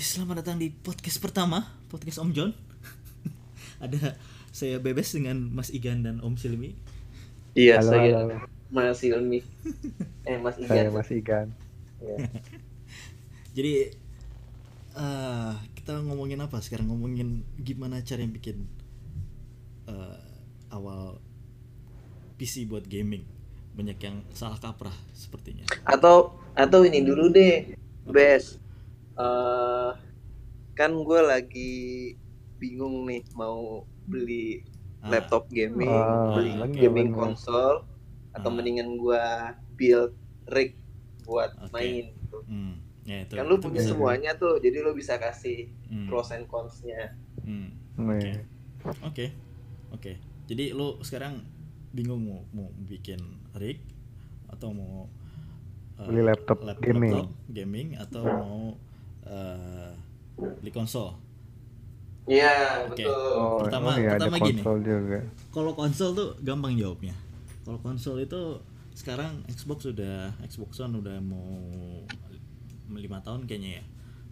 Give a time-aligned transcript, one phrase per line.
[0.00, 2.56] Selamat datang di podcast pertama, podcast Om John.
[3.84, 4.16] Ada
[4.48, 6.72] saya Bebes dengan Mas Igan dan Om Silmi.
[7.52, 8.36] Iya, Halo, saya halo.
[8.72, 9.44] Mas Ilmi.
[10.24, 10.96] eh, Mas Saya Igan.
[10.96, 11.52] Mas Igan.
[12.00, 12.16] Iya.
[13.60, 13.72] Jadi
[14.96, 16.88] eh kita ngomongin apa sekarang?
[16.88, 18.64] Ngomongin gimana cara yang bikin
[19.84, 20.20] eh,
[20.72, 21.20] awal
[22.40, 23.28] PC buat gaming.
[23.76, 25.68] Banyak yang salah kaprah sepertinya.
[25.84, 27.76] Atau atau ini dulu deh,
[28.08, 28.59] Bes.
[29.20, 29.90] Eh
[30.72, 31.72] kan gue lagi
[32.56, 34.64] bingung nih mau beli
[35.00, 37.16] Ah, laptop gaming, Ah, beli bener, gaming bener.
[37.16, 37.88] konsol,
[38.32, 38.52] atau Ah.
[38.52, 39.24] mendingan gue
[39.74, 40.12] build
[40.46, 40.76] rig
[41.24, 41.72] buat Oke.
[41.72, 42.04] main.
[42.12, 42.38] gitu.
[42.44, 43.32] hmm, ya itu.
[43.32, 43.90] Kan lu itu punya bisa.
[43.90, 47.16] semuanya tuh, jadi lu bisa kasih Hmm, pros and cons-nya.
[47.40, 47.68] hmm.
[47.96, 48.44] Nih,
[49.00, 49.32] Oke,
[49.90, 50.12] oke.
[50.46, 51.44] Jadi lu sekarang
[51.90, 53.20] bingung mau mau bikin
[53.52, 53.80] rig
[54.48, 55.08] atau mau
[55.96, 57.12] uh, Beli laptop gaming.
[57.16, 58.60] laptop gaming atau mau
[59.26, 59.92] uh,
[60.60, 61.16] beli konsol.
[62.24, 63.02] Iya, Oke.
[63.02, 63.32] betul.
[63.34, 64.60] Oh, Pertama- oh iya ada pertama gini.
[64.62, 65.18] konsol juga.
[65.50, 67.14] Kalau konsol tuh gampang jawabnya.
[67.66, 68.40] Kalau konsol itu
[68.94, 71.48] sekarang Xbox sudah Xbox One udah mau
[72.90, 73.84] lima tahun kayaknya ya.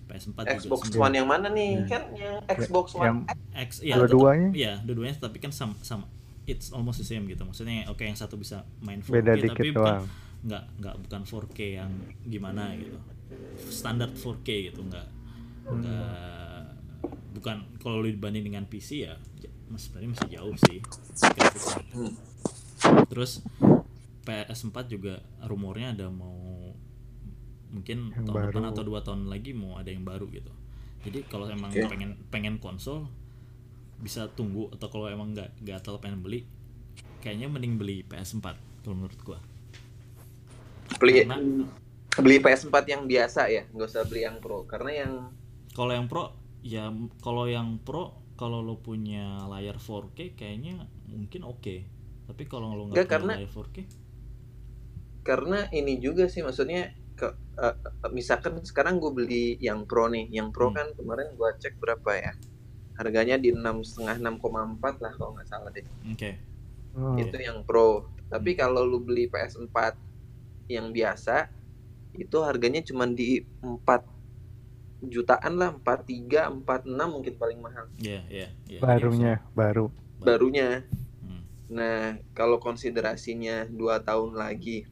[0.09, 1.84] PS4 Xbox juga One yang mana nih?
[1.84, 1.89] Hmm.
[1.89, 3.19] Kan yang Xbox One Yang
[3.53, 4.48] X ya Dua-duanya?
[4.56, 6.09] Iya, dua-duanya tapi kan sama sama
[6.48, 7.44] it's almost the same gitu.
[7.44, 10.05] Maksudnya oke yang satu bisa main 4K beda tapi dikit bukan doang.
[10.48, 11.91] nggak nggak bukan 4K yang
[12.25, 12.97] gimana gitu.
[13.69, 15.09] Standar 4K gitu, nggak
[15.69, 16.62] nggak
[17.37, 19.15] bukan kalau dibanding dengan PC ya
[19.77, 20.79] sebenarnya masih jauh sih
[21.37, 22.09] grafiknya.
[23.12, 23.45] Terus
[24.25, 26.73] PS4 juga rumornya ada mau
[27.69, 28.73] mungkin Yang tahun depan baru.
[28.73, 30.49] atau dua tahun lagi mau ada yang baru gitu.
[31.05, 31.84] Jadi kalau emang Oke.
[31.84, 33.06] pengen pengen konsol
[33.99, 36.41] bisa tunggu atau kalau emang nggak nggak terlalu pengen beli
[37.19, 38.56] kayaknya mending beli PS4
[38.87, 39.39] kalau menurut gua.
[40.97, 41.37] beli Karena
[42.19, 44.65] beli PS4 yang biasa ya, nggak usah beli yang Pro.
[44.65, 45.12] Karena yang
[45.71, 46.25] kalau yang pro
[46.59, 50.75] ya kalau yang pro kalau lo punya layar 4K kayaknya
[51.07, 51.77] mungkin oke.
[52.27, 53.78] Tapi kalau lo nggak punya karena- layar 4K
[55.21, 57.28] karena ini juga sih maksudnya ke
[57.59, 57.75] eh,
[58.09, 60.77] misalkan sekarang gue beli yang Pro nih, yang Pro Hmm.
[60.78, 62.33] kan kemarin gua cek berapa ya?
[62.95, 64.39] Harganya di enam setengah 6,4
[64.99, 65.84] lah kalau nggak salah deh.
[65.84, 66.31] oke.
[66.97, 68.07] Oh, Itu yang Pro.
[68.27, 69.95] Tapi kalau lu beli PS4
[70.69, 71.51] yang biasa
[72.19, 74.03] itu harganya cuma di 4
[75.01, 78.81] jutaan lah, 43, 46 mungkin paling mahal Iya, iya, iya.
[78.83, 79.87] barunya baru.
[80.19, 80.83] barunya.
[81.23, 81.43] Hmm.
[81.71, 84.91] Nah, kalau konsiderasinya dua tahun lagi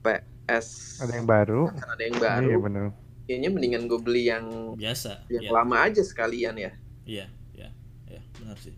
[0.00, 1.60] PS Ada yang baru.
[1.68, 2.84] ada yang baru, Iya bener.
[3.26, 5.26] kayaknya mendingan gue beli yang Biasa.
[5.26, 6.72] yang Iya, lama aja sekalian ya.
[7.04, 7.68] iya, iya,
[8.06, 8.74] iya, benar sih.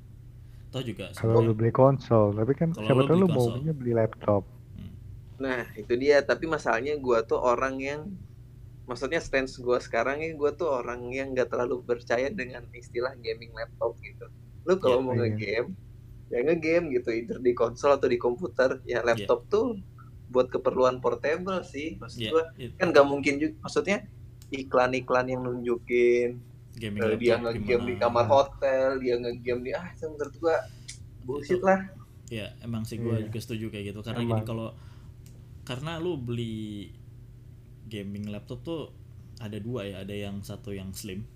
[0.73, 4.49] Toh juga Kalau lu beli konsol, tapi kan siapa lu tahu lu mau beli laptop.
[5.43, 6.23] Nah, itu dia.
[6.23, 8.01] Tapi masalahnya gue tuh orang yang
[8.83, 13.51] maksudnya stance gue sekarang ya gue tuh orang yang gak terlalu percaya dengan istilah gaming
[13.51, 14.27] laptop gitu.
[14.63, 15.21] Lu kalau Iya, mau iya.
[15.27, 15.69] nge-game,
[16.31, 18.79] ya nge-game gitu, either di konsol atau di komputer.
[18.85, 19.79] Ya laptop tuh
[20.31, 21.99] buat keperluan portable sih.
[21.99, 23.55] Maksud Iya, gue it- kan gak mungkin juga.
[23.63, 24.07] Maksudnya
[24.49, 26.39] iklan-iklan yang nunjukin
[26.73, 30.57] gaming Eh, dia nge-game di kamar hotel, dia nge-game di ah menurut gua
[31.23, 31.85] bullshit lah.
[32.29, 33.29] Iya, emang sih gue Iya.
[33.29, 34.41] juga setuju kayak gitu karena Emang.
[34.41, 34.69] gini kalau
[35.69, 36.91] karena lu beli
[37.89, 38.81] gaming laptop tuh
[39.43, 41.27] ada dua ya, ada yang satu yang slim,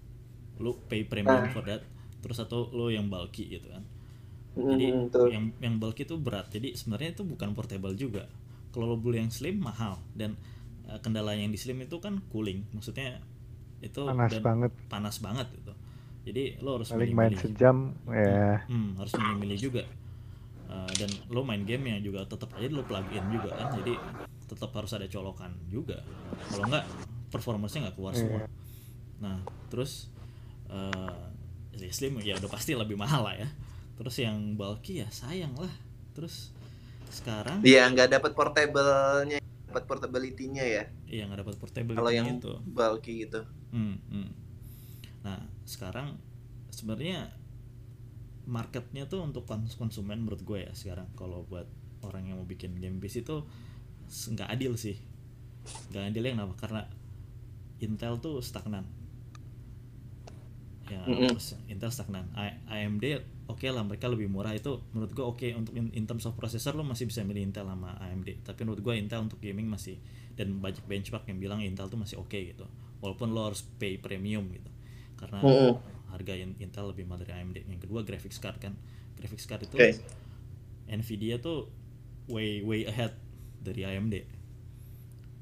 [0.62, 1.52] lu pay premium Ah.
[1.52, 1.82] for that,
[2.22, 3.82] terus satu lu yang bulky gitu kan.
[4.70, 5.32] Jadi Hmm, tuh.
[5.32, 8.26] yang yang bulky itu berat, jadi sebenarnya itu bukan portable juga.
[8.74, 10.36] Kalau lu beli yang slim mahal dan
[10.90, 13.20] eh, kendala yang di slim itu kan cooling, maksudnya
[13.82, 14.72] itu Panas dan banget.
[14.92, 15.72] panas banget gitu.
[16.26, 17.42] Jadi lo harus Paling main milih-milih.
[17.42, 17.76] sejam
[18.10, 18.62] ya.
[18.66, 19.82] Hmm, harus milih-milih juga.
[20.76, 23.96] Uh, dan lo main game yang juga tetap aja lo plug in juga kan, jadi
[24.44, 26.04] tetap harus ada colokan juga.
[26.52, 26.84] Kalau nggak
[27.32, 28.44] performance-nya nggak keluar semua.
[28.44, 28.48] Iya.
[29.24, 29.38] Nah,
[29.72, 30.12] terus
[30.68, 31.32] uh,
[31.72, 33.48] ya slim ya udah pasti lebih mahal lah ya.
[33.96, 35.72] Terus yang bulky ya sayang lah.
[36.12, 36.52] Terus
[37.08, 40.84] sekarang Dia nggak dapat portable-nya, dapat portability-nya ya.
[41.08, 42.52] iya nggak dapat portable Kalau yang itu.
[42.68, 43.48] bulky gitu.
[43.72, 44.28] Hmm, hmm.
[45.24, 46.20] Nah, sekarang
[46.68, 47.32] sebenarnya
[48.46, 51.66] marketnya tuh untuk kons- konsumen menurut gue ya sekarang kalau buat
[52.06, 53.42] orang yang mau bikin game PC itu
[54.34, 54.96] nggak adil sih.
[55.92, 56.54] Nggak adilnya kenapa?
[56.62, 56.82] Karena
[57.86, 58.84] Intel tuh stagnan.
[60.86, 61.26] Ya, Mm-mm.
[61.26, 62.30] terus Intel stagnan.
[62.38, 63.18] A- AMD
[63.50, 66.74] oke lah mereka lebih murah itu menurut gue oke untuk in, in terms of processor
[66.78, 68.38] lo masih bisa milih Intel sama AMD.
[68.46, 69.98] Tapi menurut gue Intel untuk gaming masih
[70.38, 72.70] dan banyak benchmark yang bilang Intel tuh masih oke gitu.
[73.02, 74.70] Walaupun lo harus pay premium gitu.
[75.18, 75.80] Karena Mm-mm.
[76.16, 77.68] Harga in- Intel lebih mahal dari AMD.
[77.68, 78.72] Yang kedua graphics card kan.
[79.14, 80.00] Graphics card itu Oke.
[80.88, 81.68] Nvidia tuh
[82.26, 83.12] way way ahead
[83.60, 84.24] dari AMD.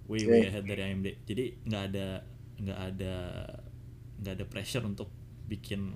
[0.05, 0.49] Way way Oke.
[0.51, 1.09] ahead dari AMD.
[1.25, 2.07] Jadi nggak ada
[2.55, 3.15] nggak ada
[4.21, 5.11] nggak ada pressure untuk
[5.45, 5.93] bikin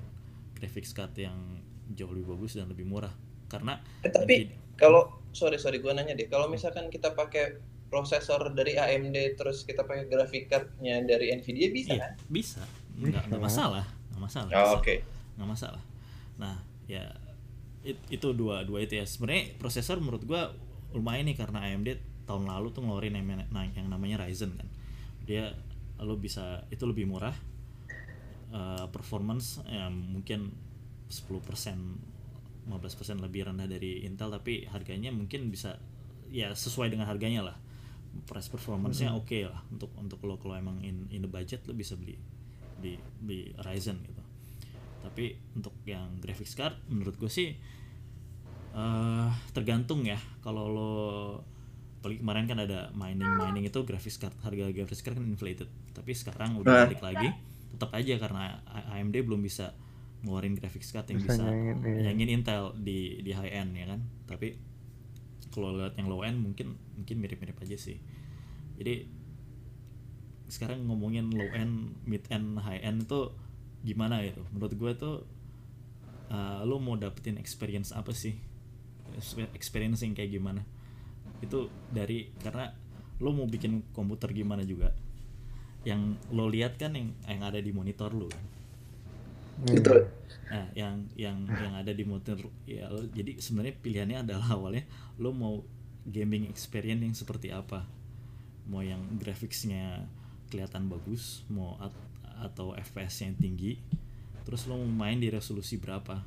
[0.55, 1.37] graphics card yang
[1.91, 3.15] jauh lebih bagus dan lebih murah
[3.49, 5.03] karena Eh, tapi Nvidia- kalau
[5.33, 7.57] sorry sorry gue nanya deh, kalau misalkan kita pakai
[7.89, 12.13] prosesor dari AMD terus kita pakai graphic cardnya dari Nvidia bisa iya, kan?
[12.29, 12.61] bisa
[12.99, 13.87] nggak nggak masalah
[14.19, 14.51] nggak masalah.
[14.51, 14.83] Oh.
[14.83, 15.07] Oke.
[15.39, 15.83] nggak masalah.
[16.43, 16.59] Nah
[16.91, 17.07] ya
[17.87, 19.07] it- itu dua dua itu ya.
[19.07, 20.51] Sebenarnya prosesor menurut gua
[20.91, 21.89] lumayan nih karena AMD
[22.27, 24.69] tahun lalu tuh ngeluarin yang, nah, yang namanya Ryzen kan.
[25.25, 25.55] Dia
[26.03, 27.33] lo bisa itu lebih murah
[28.51, 30.51] eh, performance ya mungkin
[31.09, 31.39] 10%
[32.69, 35.81] 15% lebih rendah dari Intel tapi harganya mungkin bisa
[36.29, 37.57] ya sesuai dengan harganya lah.
[38.29, 41.95] Price performance-nya oke lah untuk untuk lo kalau emang in in the budget lo bisa
[41.95, 42.17] beli
[42.79, 44.23] di di Ryzen gitu.
[45.03, 47.55] Tapi untuk yang graphics card menurut gue sih
[48.75, 50.19] eh tergantung ya.
[50.45, 50.93] Kalau lo
[51.99, 55.69] apalagi kemarin kan ada mining mining itu graphics card harga graphics card kan inflated.
[55.95, 56.85] Tapi sekarang udah Nah.
[56.87, 57.29] balik lagi
[57.69, 58.59] tetap aja karena
[58.95, 59.75] AMD belum bisa
[60.23, 62.37] ngeluarin graphics card yang Bisa bisa nyanyiin, iya.
[62.39, 64.01] Intel di di high end ya kan?
[64.27, 64.55] Tapi
[65.55, 67.99] kalau lihat yang low end mungkin mungkin mirip-mirip aja sih.
[68.79, 69.07] Jadi
[70.49, 73.33] sekarang ngomongin low end mid end high end itu
[73.85, 74.43] gimana gitu?
[74.53, 75.17] Menurut gue tuh
[76.33, 78.35] uh, lo mau dapetin experience apa sih?
[79.55, 80.65] Experience yang kayak gimana?
[81.45, 82.73] Itu dari karena
[83.21, 84.91] lo mau bikin komputer gimana juga?
[85.85, 88.45] Yang lo lihat kan yang yang ada di monitor lo kan?
[89.69, 90.07] Betul.
[90.49, 94.89] Nah, yang yang yang ada di monitor ya lo, jadi sebenarnya pilihannya adalah awalnya
[95.21, 95.61] lo mau
[96.09, 97.85] gaming experience yang seperti apa?
[98.69, 100.09] Mau yang graphicsnya
[100.49, 102.07] kelihatan bagus, mau at-
[102.39, 103.79] atau FPS yang tinggi,
[104.47, 106.23] terus lo mau main di resolusi berapa?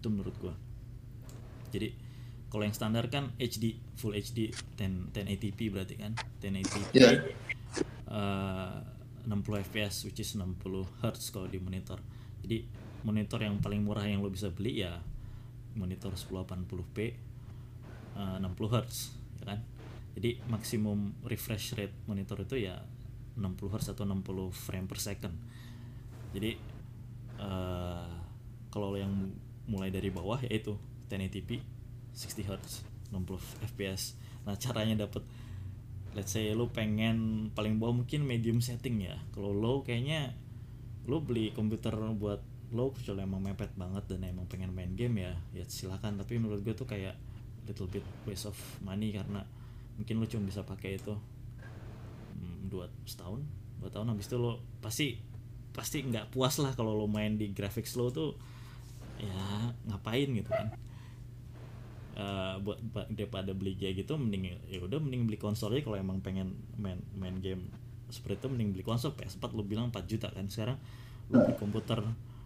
[0.00, 0.54] Itu menurut gua.
[1.70, 1.92] Jadi
[2.48, 6.12] kalau yang standar kan HD, full HD 10 1080p berarti kan?
[6.38, 6.94] 1080p.
[6.94, 7.10] Iya.
[8.08, 8.76] eh,
[9.24, 11.96] 60 fps which is 60 Hz kalau di monitor
[12.44, 12.64] jadi
[13.04, 15.00] monitor yang paling murah yang lo bisa beli ya
[15.74, 18.96] monitor 1080p eh, 60 Hz
[19.40, 19.60] ya kan
[20.14, 22.84] jadi maksimum refresh rate monitor itu ya
[23.34, 25.34] 60 Hz atau 60 frame per second.
[26.34, 26.54] Jadi
[27.38, 28.08] eh,
[28.70, 30.76] kalau yang mu- mulai dari bawah yaitu
[31.08, 31.62] 1080p
[32.12, 32.84] 60 Hz
[33.14, 35.24] 60 fps nah caranya dapet
[36.14, 39.18] let's say lo pengen paling bawah mungkin medium setting ya.
[39.34, 40.38] Kalau low kayaknya
[41.10, 42.40] lo beli komputer buat
[42.70, 46.64] low kecuali emang mepet banget dan emang pengen main game ya ya silakan tapi menurut
[46.64, 47.14] gue tuh kayak
[47.68, 49.46] little bit waste of money karena
[49.94, 51.14] mungkin lo cuma bisa pakai itu
[52.74, 53.46] dua setahun
[53.78, 55.22] dua tahun habis itu lo pasti
[55.70, 58.34] pasti nggak puas lah kalau lo main di graphics lo tuh
[59.22, 60.74] ya ngapain gitu kan
[62.14, 65.98] Eh, buat buat daripada beli kayak gitu mending ya udah mending beli konsol aja kalau
[65.98, 67.66] emang pengen main main game
[68.06, 70.78] seperti itu mending beli konsol PS4 lu bilang 4 juta kan sekarang
[71.34, 71.98] lu beli komputer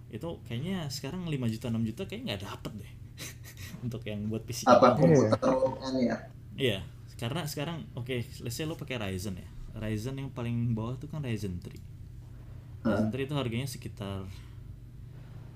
[0.08, 2.92] itu kayaknya sekarang 5 juta 6 juta kayaknya nggak dapet deh
[3.84, 5.04] untuk yang buat PC Apa gitu.
[5.04, 6.16] komputer komputer ya?
[6.56, 6.78] Iya,
[7.20, 9.48] karena sekarang oke, let's say lo pakai Ryzen ya.
[9.76, 12.86] Ryzen yang paling bawah tuh kan Ryzen 3.
[12.86, 14.24] Ryzen 3 itu harganya sekitar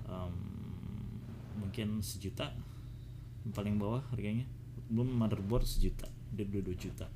[0.09, 0.35] em,
[1.57, 2.53] mungkin sejuta
[3.47, 4.45] yang paling bawah harganya.
[4.93, 7.09] Belum motherboard sejuta, dia 2 juta.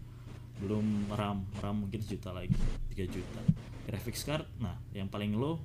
[0.56, 2.56] Belum RAM, RAM mungkin sejuta lagi,
[2.96, 3.40] 3 juta.
[3.84, 5.60] Graphics card, nah yang paling low?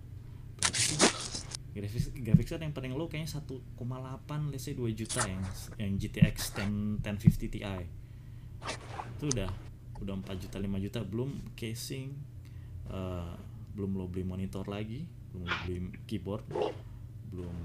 [1.71, 5.39] Graphics graphics card yang paling low kayaknya 1,8 let's say 2 juta yang
[5.79, 7.59] yang GTX 10 1050 Ti
[9.21, 9.49] itu udah
[10.01, 12.09] udah 4 juta 5 juta belum casing
[12.89, 13.33] eh,
[13.77, 15.77] belum lo beli monitor lagi belum lo beli
[16.09, 16.43] keyboard
[17.31, 17.55] belum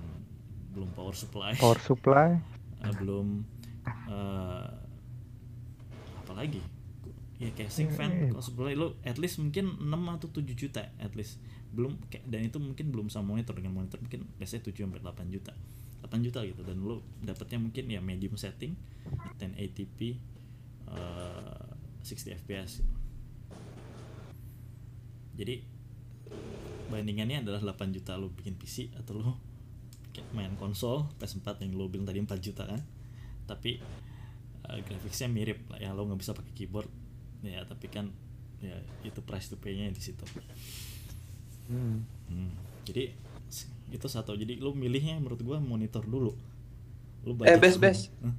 [0.76, 1.56] belum power supply.
[1.56, 2.36] Power supply.
[2.84, 3.40] eh, belum
[3.88, 4.68] eh,
[6.20, 6.60] apa lagi?
[7.40, 11.40] Ya casing fan kalau supply lo at least mungkin 6 atau 7 juta at least.
[11.72, 11.96] Belum
[12.28, 15.52] dan itu mungkin belum sama monitor dengan monitor mungkin biasanya 7 sampai 8 juta
[16.04, 16.60] 8 juta gitu.
[16.60, 18.76] Dan lo dapatnya mungkin ya medium setting
[19.40, 20.00] 1080p
[20.92, 21.68] eh,
[22.06, 22.86] 60 fps
[25.36, 25.60] jadi
[26.86, 29.32] bandingannya adalah 8 juta lo bikin PC atau lo
[30.14, 32.80] kayak main konsol PS4 yang lo bilang tadi 4 juta kan
[33.44, 33.82] tapi
[34.64, 36.88] eh, grafiknya mirip lah ya lo nggak bisa pakai keyboard
[37.42, 38.08] ya tapi kan
[38.62, 38.72] ya
[39.04, 40.24] itu price to pay-nya di situ
[41.66, 42.06] Hmm.
[42.30, 42.54] Hmm,
[42.86, 43.10] jadi
[43.90, 46.30] itu satu jadi lo milihnya menurut gua monitor dulu
[47.26, 47.82] lo Eh, budget Bes, dulu.
[47.82, 47.98] Bes.
[48.22, 48.34] Hah?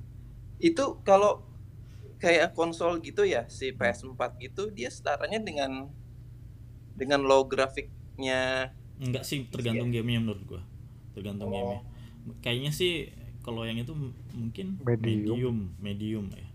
[0.63, 1.43] Itu kalau
[2.17, 5.89] kayak konsol gitu ya, si PS4 gitu dia setaranya dengan
[6.93, 10.61] dengan low grafiknya Enggak sih, tergantung gamenya menurut gua.
[11.13, 11.53] Tergantung Oh.
[11.53, 11.79] gamenya.
[12.41, 13.93] Kayaknya sih kalau yang itu
[14.33, 15.37] mungkin Medium.
[15.37, 16.49] medium, medium ya.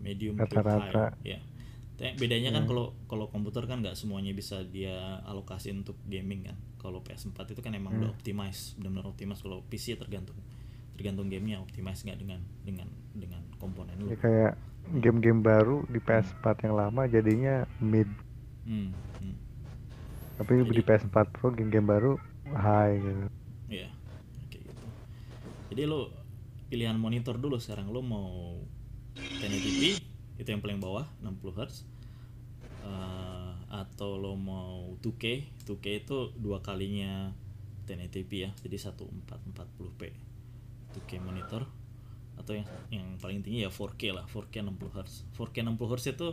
[0.00, 1.12] Medium Rata-rata.
[1.12, 1.38] high, ya.
[1.92, 2.70] Tapi bedanya kan Hmm.
[2.72, 6.56] kalau kalau komputer kan nggak semuanya bisa dia alokasi untuk gaming kan.
[6.80, 8.16] Kalau PS4 itu kan emang udah Hmm.
[8.16, 9.38] optimize, benar-benar optimize.
[9.38, 10.40] Kalau PC ya tergantung
[10.92, 14.10] tergantung gamenya optimize nggak dengan dengan dengan komponen lu.
[14.10, 14.52] Ya kayak
[14.92, 18.10] game-game baru di PS4 yang lama jadinya mid,
[18.62, 19.34] Hmm, hmm.
[20.36, 22.12] tapi di Jadi- PS4 Pro game-game baru
[22.48, 23.26] high gitu.
[23.68, 23.88] Iya,
[24.48, 24.86] kayak gitu.
[25.70, 26.10] Jadi lo
[26.66, 28.58] pilihan monitor dulu sekarang lo mau
[29.14, 29.82] 1080p
[30.36, 31.74] itu yang paling bawah 60 Hz
[32.82, 37.30] Eh, atau lo mau 2K 2K itu dua kalinya
[37.86, 40.02] 1080p ya jadi 1440p
[40.90, 41.70] 2K monitor
[42.36, 46.28] atau yang yang paling tinggi ya 4K lah 4K 60 Hz 4K 60 Hz itu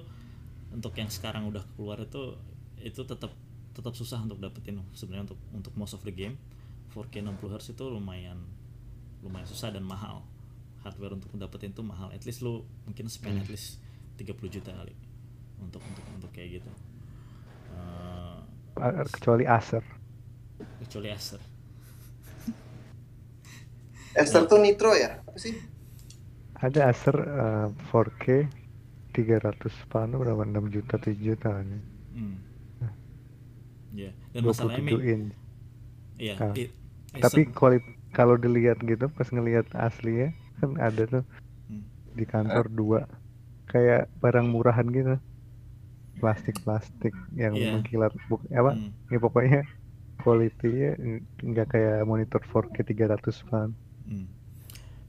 [0.69, 2.37] untuk yang sekarang udah keluar itu
[2.79, 3.33] itu tetap
[3.73, 6.35] tetap susah untuk dapetin sebenarnya untuk untuk most of the game.
[6.89, 8.39] 4K 60 Hz itu lumayan
[9.21, 10.23] lumayan susah dan mahal.
[10.81, 12.09] Hardware untuk dapetin itu mahal.
[12.09, 13.77] At least lu mungkin spend at least
[14.15, 14.95] 30 juta kali
[15.59, 16.71] untuk untuk untuk kayak gitu.
[17.75, 18.37] Eh,
[18.79, 19.83] Ah, Kecuali Acer.
[20.79, 21.41] kecuali Acer.
[24.15, 25.19] Acer tuh Nitro ya?
[25.21, 25.51] Apa sih?
[26.59, 28.25] Ada Acer eh, 4K
[29.09, 31.67] 300 pound berapa 6 juta 7 juta kan
[32.13, 32.35] hmm.
[33.91, 35.33] ya dan masalahnya 27 Mi, inch.
[36.17, 36.53] ya Ah.
[36.53, 36.71] i-
[37.15, 41.23] Tapi kualit kalau dilihat gitu pas ngelihat aslinya kan ada tuh
[41.65, 41.85] Hmm.
[42.11, 42.99] di kantor dua
[43.65, 45.17] kayak barang murahan gitu.
[46.17, 47.77] Plastik-plastik yang Iya.
[47.77, 48.75] mengkilat buk apa?
[48.75, 48.91] Hmm.
[49.07, 49.61] Ya pokoknya
[50.19, 50.91] kualitinya
[51.39, 53.71] nggak kayak monitor 4K 300 pound.
[54.03, 54.27] Hmm.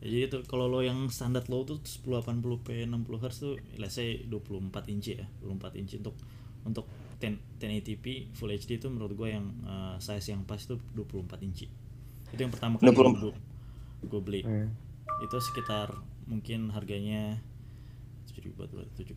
[0.00, 4.24] Ya, jadi itu kalau lo yang standar low tuh 1080p 60 Hz tuh let's say
[4.24, 6.16] 24 inci ya 24 inci untuk
[6.64, 6.88] untuk
[7.20, 11.68] 10, 1080p Full HD itu menurut gue yang eh, size yang pas itu 24 inci
[12.32, 13.20] itu yang pertama kali 24.
[13.28, 13.32] gue
[14.08, 14.42] gue beli.
[14.44, 14.68] Iya.
[15.20, 15.92] itu sekitar
[16.24, 17.36] mungkin harganya
[18.30, 18.56] 7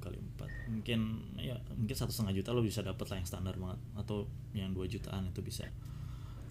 [0.04, 1.00] kali 4 mungkin
[1.40, 3.80] ya mungkin satu setengah juta lo bisa dapat lah yang standar banget.
[3.96, 5.64] Atau yang 2 jutaan itu bisa.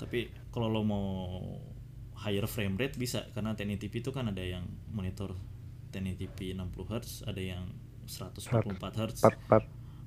[0.01, 1.05] Tapi kalau lo mau
[2.19, 5.35] higher frame rate bisa karena 1080p itu kan ada yang monitor
[5.93, 7.65] 1080p 60 Hz ada yang
[8.05, 9.21] 144 Hz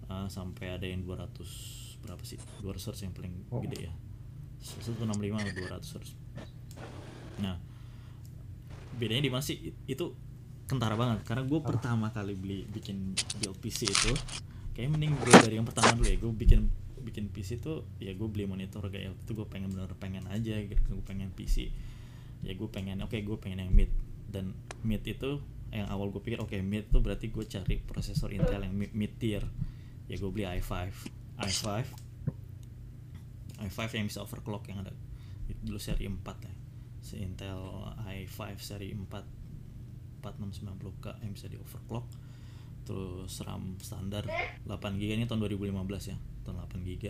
[0.09, 2.37] uh, sampai ada yang 200 berapa sih?
[2.61, 3.61] 200 Hz yang paling Oh.
[3.65, 3.93] gede ya.
[4.61, 6.09] 165 atau 200 Hz
[7.35, 7.59] nah
[8.95, 9.75] bedanya di mana sih?
[9.85, 10.15] Itu
[10.65, 11.27] kentara banget.
[11.27, 13.11] Karena gue pertama kali beli bikin
[13.43, 14.15] build PC itu
[14.71, 16.15] kayak mending gue dari yang pertama dulu ya.
[16.15, 16.71] Gue bikin
[17.05, 20.81] bikin PC itu ya gue beli monitor kayak itu gue pengen bener pengen aja gitu
[20.89, 21.69] gue pengen PC
[22.45, 23.89] ya gue pengen oke gue pengen yang mid.
[24.29, 24.53] Dan
[24.85, 25.41] mid itu
[25.73, 29.41] yang awal gue pikir oke mid tuh berarti gue cari prosesor Intel yang mid, tier.
[30.05, 30.71] Ya gue beli i5
[31.41, 31.65] i5
[33.65, 34.93] i5 yang bisa overclock yang ada.
[35.65, 36.53] Dulu seri 4 ya.
[37.01, 37.59] Si Intel
[38.05, 42.05] i5 seri 4 4690K yang bisa di overclock.
[42.85, 44.29] Terus RAM standar
[44.69, 47.03] 8GB ini tahun 2015 ya tahun 8GB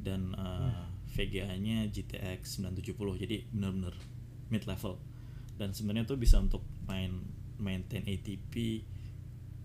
[0.00, 3.94] dan eh, VGA nya GTX 970 jadi bener-bener
[4.52, 4.98] mid level.
[5.56, 7.24] Dan sebenarnya tuh bisa untuk main
[7.56, 8.84] main 1080p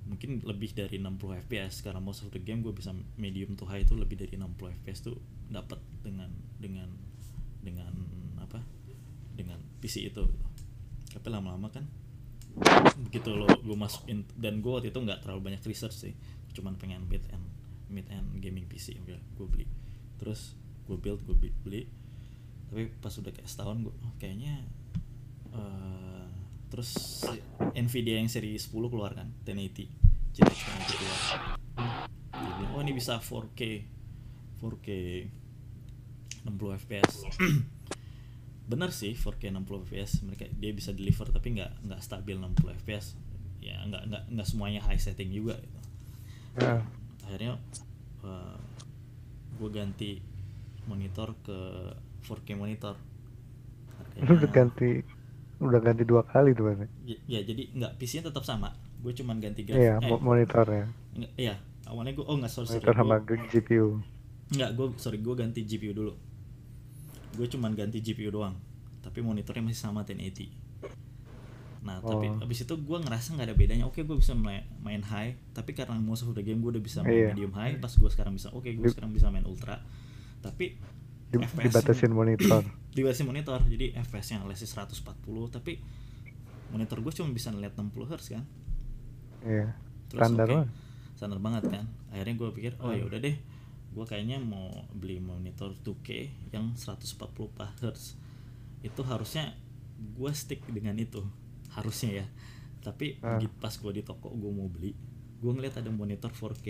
[0.07, 2.89] mungkin lebih dari 60 fps karena most of the game gue bisa
[3.21, 5.15] medium to high itu lebih dari 60 fps tuh
[5.51, 6.89] dapat dengan dengan
[7.61, 7.93] dengan
[8.41, 8.59] apa?
[9.37, 10.25] Dengan PC itu.
[11.11, 11.85] Tapi lama-lama kan
[13.07, 16.13] begitu lo gue masukin dan gue waktu itu nggak terlalu banyak research sih.
[16.51, 17.45] Cuman pengen mid end
[17.91, 19.67] mid end gaming PC gue beli.
[20.17, 20.57] Terus
[20.89, 21.85] gue build gue beli
[22.71, 24.63] tapi pas udah kayak setahun gue oh, kayaknya
[25.51, 26.25] eh,
[26.71, 26.95] terus
[27.75, 31.19] Nvidia yang seri 10 keluar kan 1080 GTX 1080 keluar
[32.31, 33.61] dia bilang oh ini bisa 4K
[34.63, 34.87] 4K
[36.47, 37.13] 60 fps
[38.71, 43.19] benar sih 4K 60 fps mereka dia bisa deliver tapi nggak nggak stabil 60 fps
[43.59, 45.79] ya nggak nggak nggak semuanya high setting juga gitu.
[46.57, 46.81] Ya,
[47.27, 47.61] akhirnya
[49.61, 50.17] gue ganti
[50.89, 51.59] monitor ke
[52.21, 52.95] 4K monitor
[54.17, 55.01] lu udah ganti
[55.57, 56.73] udah ganti dua kali tuh
[57.03, 60.21] ya, ya, jadi nggak PC nya tetap sama gue cuman ganti grafik Iya, eh, mo-
[60.23, 60.85] monitornya.
[61.11, 63.87] nggak- iya awalnya gue oh nggak sorry, sorry Monitor sama Gua- GPU.
[64.51, 66.13] nggak gue sorry gue ganti GPU dulu
[67.31, 68.53] gue cuman ganti GPU doang
[68.99, 70.51] tapi monitornya masih sama 1080
[71.81, 72.37] nah tapi Oh.
[72.39, 74.61] abis itu gue ngerasa nggak ada bedanya oke gue bisa main,
[75.03, 77.27] high tapi karena most of the game gue udah bisa main Iya.
[77.33, 79.81] medium high pas gue sekarang bisa oke gue Di- sekarang bisa main ultra
[80.39, 80.77] tapi
[81.31, 82.61] Di- FPS dibatasin monitor.
[82.95, 85.79] dibatasin monitor jadi FPS let's say 140 tapi
[86.71, 88.43] monitor gue cuma bisa ngeliat 60 Hz kan.
[89.47, 89.75] Iya.
[90.11, 90.67] Terus Standar oke, lah.
[91.15, 91.85] standar banget kan.
[92.11, 93.35] Akhirnya gue pikir oh ya udah deh
[93.91, 97.19] gue kayaknya mau beli monitor 2K yang 140
[97.79, 98.15] Hz
[98.81, 99.51] itu harusnya
[99.99, 101.23] gue stick dengan itu
[101.71, 102.25] harusnya ya.
[102.81, 104.95] Tapi begitu pas gue di toko gue mau beli
[105.41, 106.67] gue ngeliat ada monitor 4K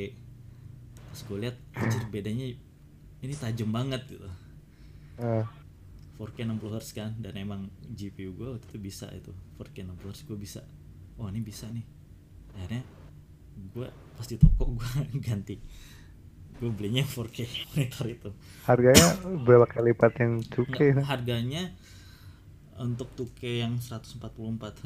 [1.11, 2.47] pas gue lihat anjir bedanya
[3.21, 4.23] ini tajam banget gitu
[5.21, 5.45] Ah,
[6.17, 10.21] 4K 60 Hz kan dan emang GPU gue waktu itu bisa itu 4K 60 Hz
[10.25, 10.61] gue bisa.
[11.17, 11.85] Wah ini bisa nih.
[12.57, 12.83] Akhirnya
[13.73, 13.87] gue
[14.17, 14.89] pas di toko gue
[15.25, 15.57] ganti.
[16.61, 17.37] Gue belinya 4K
[17.73, 18.29] monitor itu.
[18.69, 19.07] Harganya
[19.45, 21.63] berapa kali lipat yang 2K Nggak, harganya
[22.77, 24.21] untuk 2K yang 144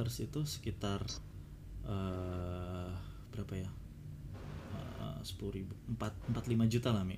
[0.03, 1.03] Hz itu sekitar
[1.87, 2.91] eh
[3.31, 3.69] berapa ya?
[5.25, 7.17] Sepuluh ribu empat empat lima juta lah mi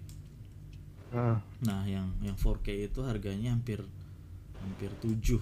[1.09, 3.79] Ah, Nah, yang yang 4K itu harganya hampir
[4.59, 5.39] hampir 7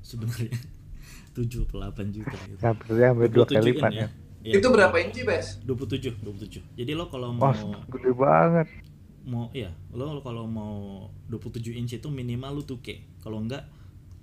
[0.00, 0.54] sebenarnya.
[1.34, 2.60] 7 atau 8 juta gitu.
[2.60, 4.08] hampir hampir dua 27 kali lipat ya.
[4.42, 5.62] Iya, Itu berapa inci, Bes?
[5.62, 6.60] 27, 27.
[6.74, 7.56] Jadi lo kalau mau Wah,
[7.88, 8.66] gede banget.
[9.22, 12.88] mau ya, lo kalau mau 27 inch itu minimal lu 2K.
[13.22, 13.64] Kalau enggak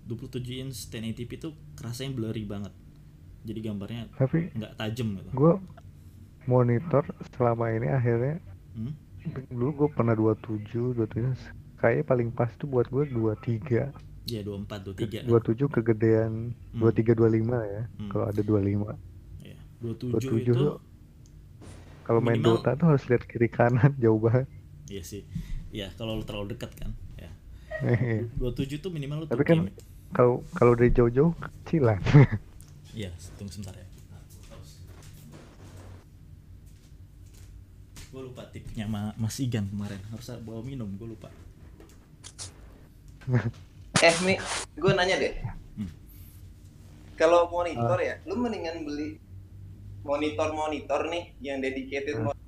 [0.05, 2.75] 27 inch 1080p itu kerasanya blurry banget.
[3.41, 5.29] Jadi gambarnya Tapi nggak tajam gitu.
[5.31, 5.53] gue
[6.45, 8.37] monitor selama ini akhirnya
[8.75, 8.93] Hmm?
[9.49, 11.35] Dulu gue pernah 27, 27
[11.75, 13.91] kayaknya paling pas tuh buat gue 23.
[14.25, 15.25] Ya 24, 23.
[15.25, 16.31] 27 kegedean
[16.69, 16.79] Hmm.
[16.83, 17.83] 23 25 ya.
[17.97, 18.09] Hmm.
[18.09, 18.93] Kalau ada 25.
[19.41, 20.67] Ya, 27, 27 itu
[22.03, 24.45] kalau main minimal- Dota tuh harus lihat kiri kanan jauh banget.
[24.85, 25.21] Iya sih.
[25.69, 26.91] Ya, kalau lo terlalu dekat kan.
[27.15, 27.29] Ya.
[27.79, 28.25] Hehe.
[28.35, 29.59] 27 tuh minimal lu Tapi 2K, kan
[30.11, 32.01] kalau kalau dari jauh-jauh kecilan.
[32.89, 33.85] Iya, tunggu sebentar ya.
[38.09, 41.29] Gue lupa tipnya ma Mas Igan kemarin harus bawa minum, gue lupa.
[43.99, 44.39] Eh, Mi,
[44.73, 45.33] gue nanya deh.
[45.75, 45.91] Hmm.
[47.13, 49.19] Kalau monitor ya, lu mendingan beli
[50.01, 52.31] monitor-monitor nih yang dedicated Hmm.
[52.31, 52.39] mo-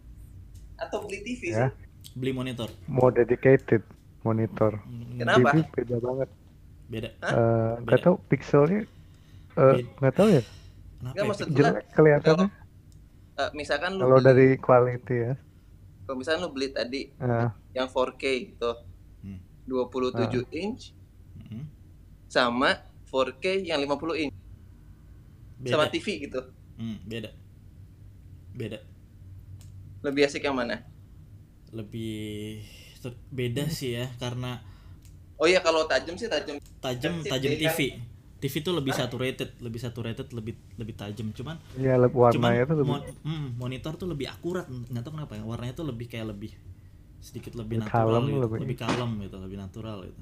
[0.77, 1.67] atau beli TV Ya.
[1.67, 1.71] sih?
[2.15, 2.71] Beli monitor.
[2.87, 3.83] Mau dedicated
[4.21, 4.79] monitor.
[5.13, 5.51] Kenapa?
[5.51, 6.29] TV beda banget.
[6.87, 7.09] Beda.
[7.19, 7.31] Hah?
[7.31, 8.05] Eh, nggak Beda.
[8.07, 9.91] tahu pixelnya eh, Beda.
[9.99, 10.41] nggak tahu ya.
[10.41, 11.03] Kenapa?
[11.03, 11.27] Nggak, ya?
[11.27, 12.47] maksud Jelek kelihatannya.
[13.33, 15.33] Eh, misalkan lu Kalau dari quality ya.
[16.11, 18.71] Kalau misalkan lu beli tadi Eh, yang 4K itu
[19.23, 19.39] Hmm.
[19.63, 20.91] 27 inch
[21.39, 21.63] Hmm.
[22.27, 24.35] sama 4K yang 50 inch
[25.55, 25.71] Beda.
[25.71, 26.41] sama TV gitu.
[26.75, 27.31] Hmm, beda.
[28.51, 28.83] Beda.
[30.01, 30.83] Lebih asik yang mana?
[31.71, 32.59] Lebih
[33.31, 34.59] beda sih ya karena
[35.37, 36.59] Oh iya kalau tajam sih tajam.
[36.77, 37.79] tajam tajam TV
[38.41, 38.55] TV.
[38.65, 41.27] Tuh lebih saturated, lebih saturated, lebih lebih tajam.
[41.37, 45.43] Cuman ya warnanya tuh lebih mon- hmm, monitor tuh lebih akurat nggak tahu kenapa ya
[45.45, 46.51] warnanya tuh lebih kayak lebih
[47.21, 48.39] sedikit lebih Lebih natural kalem, gitu.
[48.41, 50.21] lebih- lebih kalem gitu lebih natural gitu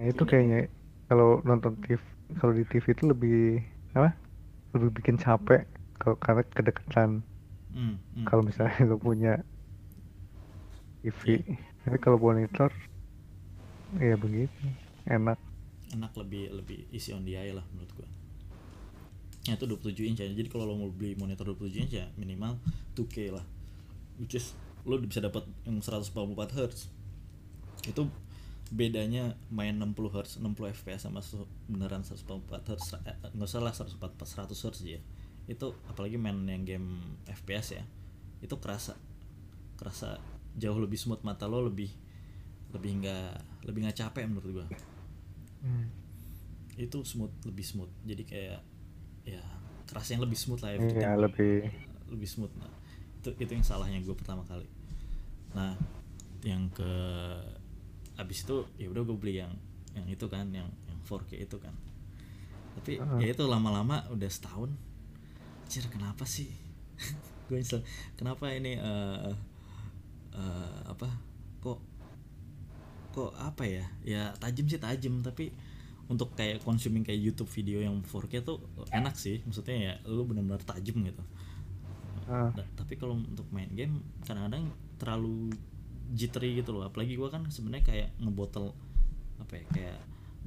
[0.00, 0.60] Nah, itu kayaknya
[1.06, 2.00] kalau nonton TV
[2.40, 3.60] kalau di TV itu lebih
[3.92, 4.16] apa?
[4.72, 5.68] Lebih bikin capek
[6.00, 7.10] kalau karena kedekatan.
[7.76, 8.24] hmm, hmm.
[8.24, 9.44] Kalau misalnya lu punya
[11.02, 11.22] TV,
[11.84, 12.70] tapi kalau monitor
[14.00, 14.64] ya begitu.
[15.04, 15.51] Enak.
[15.92, 18.08] Enak lebih lebih easy on the eye lah menurut gua.
[19.46, 20.32] Ya itu 27 inch aja.
[20.32, 22.58] Jadi kalau lo mau beli monitor 27 inch ya minimal
[22.96, 23.44] 2K lah.
[24.16, 26.10] Which is lo bisa dapat yang 144
[26.58, 26.90] Hz
[27.82, 28.02] itu
[28.72, 31.20] bedanya main 60 Hz 60 fps sama
[31.68, 35.00] beneran 144 Hz eh, nggak usah lah 144 100 Hz ya.
[35.46, 36.88] Itu apalagi main yang game
[37.26, 37.84] FPS ya
[38.42, 38.98] itu kerasa
[39.78, 40.18] kerasa
[40.58, 41.88] jauh lebih smooth mata lo lebih
[42.74, 43.30] lebih nggak
[43.70, 44.66] lebih nggak capek menurut gua
[46.76, 47.92] itu smooth lebih smooth.
[48.04, 48.60] Jadi kayak
[49.22, 49.42] ya
[49.86, 51.04] kerasnya lebih smooth lah everything.
[51.04, 51.68] Iya, lebih.
[52.08, 52.72] Lebih smooth nah.
[53.20, 54.66] Itu itu yang salahnya gue pertama kali.
[55.54, 55.76] Nah
[56.42, 56.90] yang ke
[58.18, 59.52] abis itu ya udah gue beli yang
[59.94, 61.74] yang itu kan yang yang 4K itu kan.
[62.72, 63.20] Tapi Ah.
[63.20, 64.72] ya itu lama-lama udah setahun.
[65.68, 66.48] Anjir kenapa sih?
[67.48, 67.84] Gue nyesel.
[68.16, 69.32] Kenapa ini eh
[70.32, 71.08] eh, apa
[71.60, 71.80] kok
[73.12, 73.84] kok apa ya?
[74.02, 75.52] Ya tajam sih tajam tapi
[76.08, 78.58] untuk kayak consuming kayak YouTube video yang 4K tuh
[78.90, 79.40] enak sih.
[79.42, 81.22] Maksudnya ya lu benar-benar tajam gitu.
[82.50, 85.52] Da- tapi kalau untuk main game kadang-kadang terlalu
[86.10, 86.84] jittery gitu loh.
[86.84, 88.72] Apalagi gua kan sebenarnya kayak ngebotol
[89.38, 89.98] apa ya kayak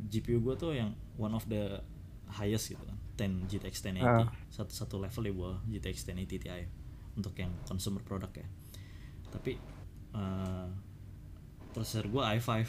[0.07, 1.79] GPU gua tuh yang one of the
[2.27, 2.97] highest gitu kan.
[3.15, 4.27] 10 GTX 1080 Ah.
[4.49, 6.67] satu satu level di bawah GTX 1080 Ti
[7.15, 8.47] untuk yang consumer product ya.
[9.29, 9.55] Tapi
[10.11, 10.67] eh,
[11.75, 12.63] prosesor gua i5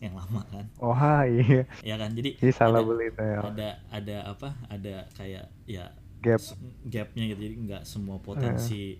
[0.00, 0.64] yang lama kan.
[0.80, 1.68] Oh iya.
[1.80, 2.10] ya kan?
[2.10, 3.38] Jadi Jadi salah ada- beli itu ya.
[3.40, 4.48] ada ada apa?
[4.66, 5.84] Ada kayak ya
[6.18, 6.40] Gap.
[6.84, 7.40] gapnya gitu.
[7.42, 8.96] Jadi nggak semua potensi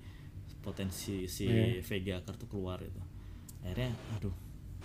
[0.60, 1.80] potensi si Iya.
[1.80, 3.00] Vega kartu keluar itu.
[3.60, 4.32] Akhirnya aduh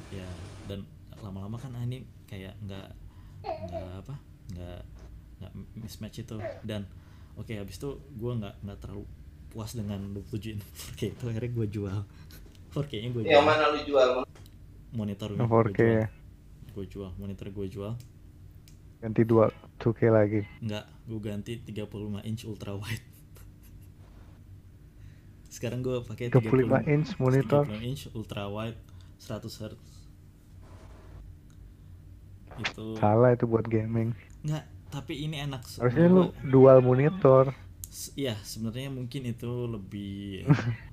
[0.10, 0.26] ya
[0.66, 0.88] dan
[1.20, 2.88] lama-lama kan ah, ini kayak nggak
[3.44, 4.16] nggak apa?
[4.50, 4.80] Nggak
[5.40, 6.36] nggak mismatch itu.
[6.64, 6.84] Dan
[7.36, 9.04] oke habis itu gue nggak nggak terlalu
[9.50, 11.24] puas dengan 27 in 4K itu.
[11.28, 12.00] Akhirnya gue jual
[12.70, 14.10] 4K nya gue jual Yang mana lu jual?
[14.92, 16.08] monitor Yang gue 4K jual ya.
[16.70, 17.94] gue jual monitor gue jual
[19.00, 20.42] Ganti dua 2K lagi.
[20.60, 21.88] Enggak, gue ganti 35
[22.22, 23.06] inch ultra wide.
[25.50, 26.46] sekarang gue pakai 35
[26.86, 28.78] inch monitor 35 inch ultra wide
[29.18, 29.74] 100 Hz
[32.60, 37.52] itu salah itu buat gaming nggak tapi ini enak harusnya lu dual monitor
[38.14, 40.46] Iya, sebenarnya mungkin itu lebih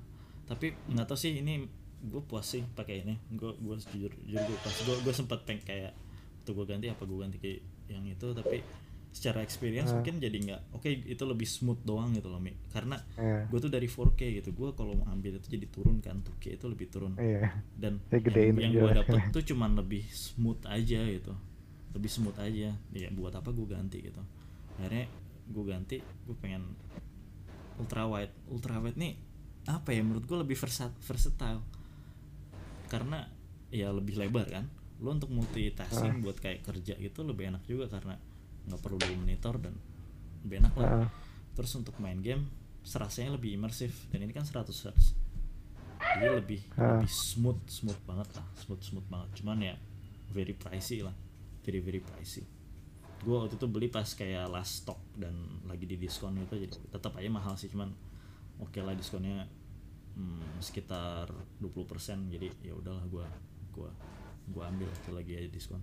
[0.47, 1.67] tapi nggak tahu sih ini
[1.99, 3.15] gue puas sih pakai ini.
[3.29, 5.93] Gue gue jujur jujur gue pas gue gue sempat pengen kayak
[6.41, 8.63] tuh gue ganti apa gue ganti ke yang itu tapi
[9.07, 9.97] secara experience Ah.
[9.97, 12.53] mungkin jadi nggak oke itu lebih smooth doang gitu loh Mi.
[12.69, 13.49] Karena Iya.
[13.49, 14.49] gue tuh dari 4K gitu.
[14.53, 17.17] Gue kalau mau ambil itu jadi turun kan 2K itu lebih turun.
[17.17, 17.49] Iya.
[17.73, 21.33] Dan Ya, yang, yang gue dapet tuh cuman lebih smooth aja gitu.
[21.91, 22.77] Lebih smooth aja.
[22.93, 24.21] Ya buat apa gue ganti gitu.
[24.77, 25.09] Akhirnya
[25.47, 26.77] gue ganti gue pengen
[27.77, 28.33] ultra wide.
[28.47, 29.13] Ultra wide nih
[29.67, 31.59] apa ya menurut gue lebih versa- versatile.
[32.87, 33.27] Karena
[33.67, 34.65] ya lebih lebar kan.
[34.97, 38.17] Lo untuk multitasking buat kayak kerja gitu lebih enak juga karena
[38.65, 39.75] nggak perlu dua monitor dan
[40.41, 40.89] lebih enak lah.
[41.03, 41.09] Ah.
[41.51, 42.45] terus untuk main game
[42.81, 45.17] serasanya lebih imersif dan ini kan 100 Hz
[45.97, 46.95] jadi lebih Ah.
[46.95, 48.45] lebih smooth smooth banget lah.
[48.55, 49.29] Smooth smooth banget.
[49.35, 49.73] Cuman ya
[50.29, 51.17] very pricey lah.
[51.61, 52.45] Very very pricey.
[53.19, 55.33] Gue waktu itu beli pas kayak last stock dan
[55.65, 56.53] lagi di diskon gitu.
[56.55, 57.67] Jadi tetap aja mahal sih.
[57.67, 57.89] Cuman
[58.57, 59.49] oke lah diskonnya
[60.17, 61.29] hmm, sekitar
[61.61, 63.25] 20% jadi ya udahlah gue
[63.71, 63.89] gua
[64.49, 65.81] gua ambil waktu lagi aja diskon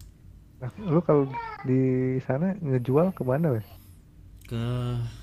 [0.55, 1.27] Nah, lu kalau
[1.66, 1.81] di
[2.23, 3.66] sana ngejual ke mana weh?
[4.44, 4.61] ke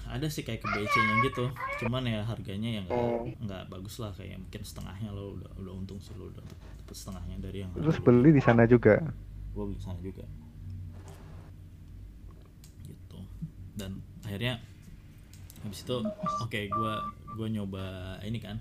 [0.09, 1.45] ada sih kayak ke BC nya gitu
[1.79, 3.21] cuman ya harganya yang nggak Oh.
[3.45, 6.57] nggak bagus lah kayak mungkin setengahnya lo udah udah untung sih lo udah dapet,
[6.91, 8.97] setengahnya dari yang Terus beli di sana juga.
[9.53, 10.25] gue beli sana juga
[12.85, 13.19] gitu
[13.77, 14.57] dan akhirnya
[15.61, 15.95] habis itu
[16.41, 17.05] oke gua
[17.37, 17.85] gua nyoba
[18.25, 18.57] ini kan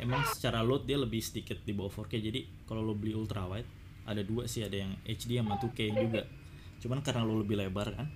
[0.00, 3.68] emang secara load dia lebih sedikit di bawah 4K jadi kalau lo beli ultra wide
[4.04, 6.22] ada dua sih ada yang HD sama 2K juga.
[6.80, 8.08] Cuman karena lo lebih lebar kan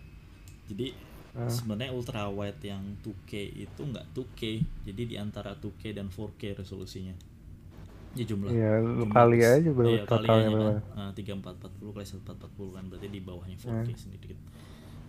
[0.66, 0.97] jadi
[1.35, 1.51] Ah.
[1.51, 3.33] sebenarnya ultra wide yang 2K
[3.66, 4.42] itu nggak 2K
[4.87, 7.11] jadi di antara 2K dan 4K resolusinya.
[8.14, 8.55] Ya jumlah.
[8.55, 11.11] Jumlah kali aja berapa iya, totalnya kan.
[11.18, 13.99] tiga empat empat puluh kali empat empat puluh kan berarti di bawahnya 4K Hmm.
[13.99, 14.38] sedikit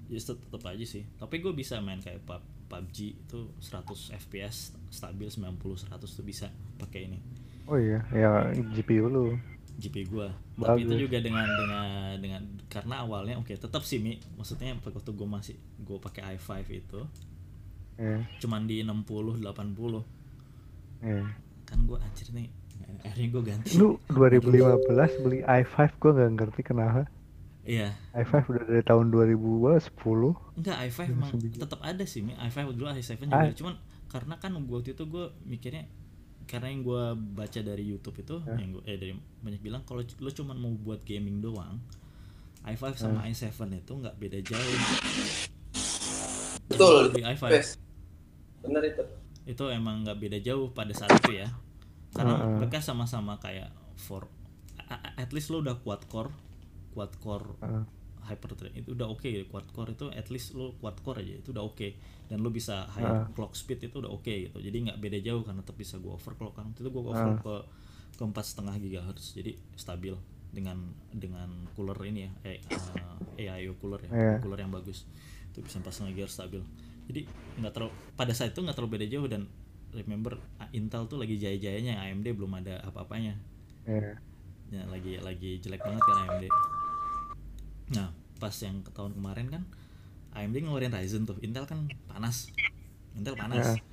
[0.10, 1.06] jadi tetap aja sih.
[1.22, 6.50] Tapi gue bisa main kayak pub PUBG itu 100 fps stabil 90 100 tuh bisa
[6.82, 7.20] pakai ini.
[7.66, 9.38] Oh iya, ya GPU lu.
[9.76, 10.32] GP gua.
[10.56, 14.16] Tapi itu juga dengan dengan dengan karena awalnya oke tetap sih mi.
[14.40, 17.02] Maksudnya waktu gue masih gue pakai i5 itu
[17.96, 19.40] Iya, cuman di 60 80
[21.00, 21.24] iya.
[21.64, 22.52] kan gue anjir nih
[23.08, 23.72] akhirnya gue ganti.
[23.80, 27.08] Lu 2015 beli i5 gua nggak ngerti kenapa.
[27.66, 30.38] Iya i5 udah dari tahun 2000 berapa, 10.
[30.56, 32.34] Enggak, i5 Iya, emang tetap ada sih, Mi.
[32.34, 33.44] i5 dulu i7 Ah.
[33.44, 33.54] juga.
[33.58, 33.74] Cuman
[34.06, 35.84] karena kan gua waktu itu gue mikirnya
[36.46, 38.54] karena yang gua baca dari YouTube itu Hah?
[38.56, 41.82] yang gua, eh dari banyak bilang kalau lo cuman mau buat gaming doang,
[42.64, 44.78] i5 sama i7 itu nggak beda jauh.
[46.66, 47.14] Betul.
[47.14, 47.78] Di i5 Best.
[48.62, 49.04] Bener itu.
[49.46, 51.46] itu emang nggak beda jauh pada saat itu ya.
[52.10, 52.58] Karena Heeh.
[52.58, 54.26] mereka sama-sama kayak for
[55.16, 56.34] at least lo udah quad core,
[56.96, 57.84] quad core Heeh.
[58.26, 61.62] hyperthread itu udah oke quad core itu at least lo quad core aja itu udah
[61.62, 61.88] oke
[62.26, 63.28] dan lo bisa high Ah.
[63.30, 66.56] clock speed itu udah oke gitu jadi nggak beda jauh karena tetap bisa gua overclock
[66.56, 67.10] kan itu gua Ah.
[67.12, 67.56] overclock ke
[68.16, 70.16] ke empat setengah gigahertz jadi stabil
[70.50, 70.80] dengan
[71.12, 72.64] dengan cooler ini ya eh,
[73.36, 74.36] eh, AIO cooler ya Iya.
[74.40, 75.04] cooler yang bagus
[75.48, 76.64] itu bisa empat setengah gigahertz stabil
[77.06, 77.22] jadi
[77.60, 79.46] nggak terlalu pada saat itu nggak terlalu beda jauh dan
[79.92, 83.38] remember ah, Intel tuh lagi jaya-jayanya AMD belum ada apa-apanya
[83.86, 84.18] Iya.
[84.72, 86.46] ya lagi lagi jelek banget kan AMD
[87.88, 89.64] nah pas yang ke tahun kemarin kan
[90.32, 92.50] AMD ngeluarin Ryzen tuh Intel kan panas
[93.14, 93.84] Intel panas Ya.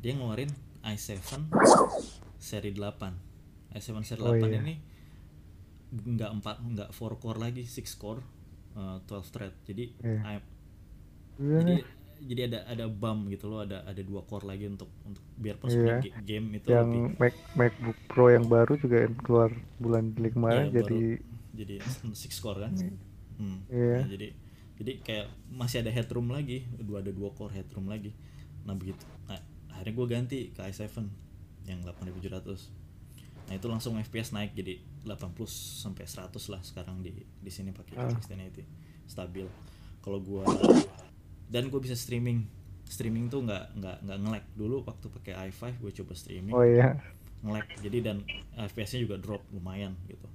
[0.00, 1.20] dia ngeluarin i7
[2.36, 3.12] seri 8
[3.70, 4.60] i7 seri Oh, 8 iya.
[4.60, 4.74] ini
[5.90, 8.22] nggak empat nggak 4 core lagi 6 core
[8.74, 10.20] eh, 12 thread jadi Iya.
[10.22, 10.42] AM
[11.36, 11.58] Iya.
[11.58, 11.74] jadi
[12.20, 15.74] jadi ada ada bump gitu loh ada ada dua core lagi untuk untuk biarpun Iya.
[15.74, 20.68] sebenarnya ga- game itu yang lebih Mac MacBook Pro yang baru juga keluar bulan kemarin
[20.68, 21.00] Iya, jadi
[21.50, 21.74] jadi
[22.12, 22.72] six core kan
[23.40, 23.64] Hmm.
[23.72, 24.04] Iya.
[24.04, 24.28] Nah, jadi
[24.76, 28.12] jadi kayak masih ada headroom lagi dua ada dua core headroom lagi.
[28.68, 29.00] Nah begitu.
[29.24, 29.40] Nah,
[29.72, 30.84] akhirnya gue ganti ke i7
[31.64, 32.68] yang 8700
[33.48, 35.42] nah itu langsung FPS naik jadi 80
[35.82, 38.06] sampai 100 lah sekarang di di sini pakai Ah.
[38.06, 38.62] RTX 1080
[39.10, 39.46] stabil.
[40.00, 40.46] Kalau gua
[41.50, 42.46] dan gue bisa streaming.
[42.86, 44.44] Streaming tuh nggak nggak nggak nge-lag.
[44.54, 46.54] Dulu waktu pakai i5 gue coba streaming.
[46.54, 46.94] Oh iya.
[47.42, 47.66] Nge-lag.
[47.82, 48.22] Jadi dan
[48.54, 50.28] FPS-nya juga drop lumayan gitu.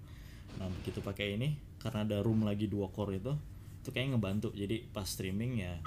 [0.60, 1.56] Nah begitu pakai ini
[1.86, 3.34] karena ada room lagi dua core itu
[3.80, 4.50] itu kayak ngebantu.
[4.52, 5.78] Jadi pas streaming ya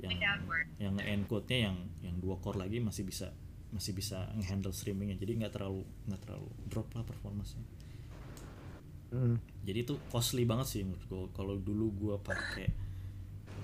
[0.00, 0.20] yang
[0.76, 3.32] yang encode-nya yang yang dua core lagi masih bisa
[3.72, 5.16] masih bisa ngehandle streamingnya.
[5.16, 7.56] Jadi nggak terlalu nggak terlalu drop lah performanya
[9.10, 9.42] Hmm.
[9.66, 12.70] jadi itu costly banget sih menurut gue kalau dulu gue pakai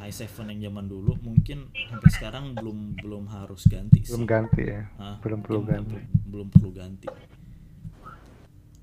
[0.03, 4.11] i7 yang zaman dulu mungkin sampai sekarang belum belum harus ganti sih.
[4.11, 4.91] belum ganti ya?
[4.99, 5.95] Ah, belum perlu mungkin ganti.
[5.95, 7.07] belum- belum perlu ganti.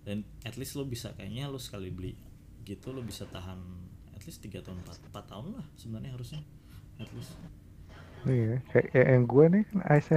[0.08, 2.16] Dan at least lo bisa kayaknya lo sekali beli
[2.66, 3.60] gitu lo bisa tahan
[4.16, 6.42] at least 3 tahun 4, 4 tahun lah sebenarnya harusnya
[7.00, 7.36] at least.
[8.24, 10.12] Iya kayak, kayak yang gue nih kan i7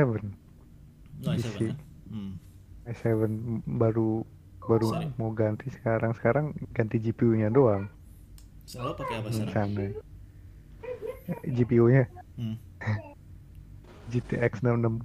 [1.22, 1.59] lo i7 PC.
[1.66, 1.76] kan
[2.11, 2.32] hmm.
[2.87, 3.06] i7
[3.66, 4.22] baru
[4.66, 5.09] baru Sorry.
[5.18, 6.11] mau ganti sekarang.
[6.18, 7.87] Sekarang ganti GPU-nya doang.
[8.78, 9.70] Lo pakai apa Hmm, sekarang?
[11.44, 12.04] GPU-nya
[12.38, 12.56] hmm.
[14.09, 15.02] GTX 660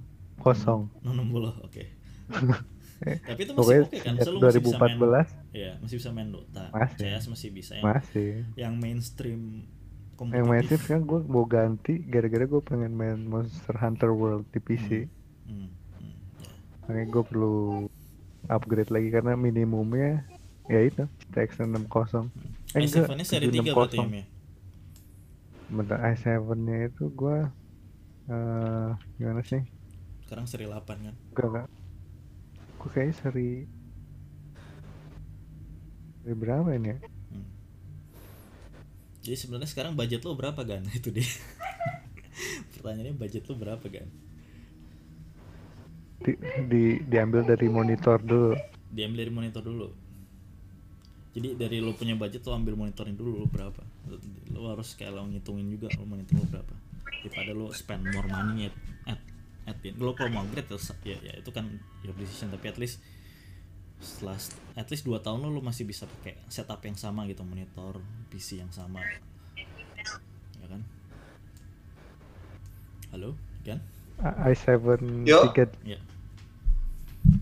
[1.02, 1.82] 60 oke
[3.02, 4.14] tapi itu masih oke kan?
[4.14, 6.64] Sejak so, lo masih bisa main 2014 ya masih bisa main Dota.
[6.70, 6.98] Masih.
[7.02, 8.30] CS masih bisa yang masih.
[8.54, 9.40] yang mainstream
[10.30, 14.60] yang mainstream kompetitif sekarang gue mau ganti gara-gara gue pengen main Monster Hunter World di
[14.62, 15.10] PC
[15.50, 15.50] hmm.
[15.50, 15.68] Hmm.
[16.38, 16.52] ya.
[16.86, 17.56] makanya gue perlu
[18.46, 20.22] upgrade lagi karena minimumnya
[20.70, 22.30] ya itu GTX 660
[22.78, 24.06] eh enggak i7 nya seri 3 berarti ya?
[24.06, 24.22] 760 Mi?
[25.72, 26.28] bentar i7
[26.62, 27.38] nya itu gue
[28.30, 29.62] eh gimana sih?
[30.22, 31.14] Sekarang seri 8 kan?
[31.34, 31.68] Enggak enggak
[32.82, 33.50] gue kayaknya seri
[36.22, 36.98] seri berapa ini ya
[37.32, 37.48] Hmm.
[39.24, 40.84] Jadi sebenarnya sekarang budget lo berapa gan?
[40.98, 41.24] Itu dia.
[42.76, 44.10] Pertanyaannya budget lo berapa gan?
[46.22, 46.32] di,
[46.70, 48.54] di diambil dari monitor dulu
[48.92, 49.88] Diambil dari monitor dulu.
[51.32, 53.80] Jadi dari lo punya budget lo ambil monitorin dulu lo berapa?
[54.04, 54.20] Lo,
[54.52, 56.74] lo harus kayak lo ngitungin juga lo monitor lo berapa.
[57.24, 58.76] Daripada lo spend more money at
[59.08, 59.20] at,
[59.64, 59.98] at the end.
[59.98, 60.68] Lo kalau mau upgrade
[61.06, 61.68] ya, ya itu kan
[62.02, 62.50] your decision.
[62.50, 62.98] Tapi at least
[64.02, 64.34] setelah
[64.74, 68.58] at least 2 tahun lo, lo masih bisa pakai setup yang sama gitu monitor PC
[68.58, 68.98] yang sama.
[70.58, 70.82] Ya kan?
[73.14, 73.78] Halo kan
[74.18, 75.46] A- i7 Yo.
[75.54, 75.98] 3 ya.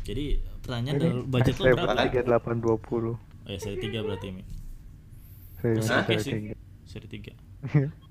[0.05, 1.93] Jadi pertanyaan ini dari budget lo i7 berapa?
[2.13, 4.43] 3820 oh ya seri 3 berarti Mi
[5.59, 6.55] seri oke seri tiga.
[6.85, 7.33] seri 3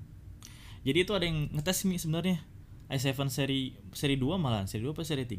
[0.86, 2.42] jadi itu ada yang ngetes Mi sebenarnya
[2.90, 5.30] i7 seri seri 2 malah seri 2 apa seri 3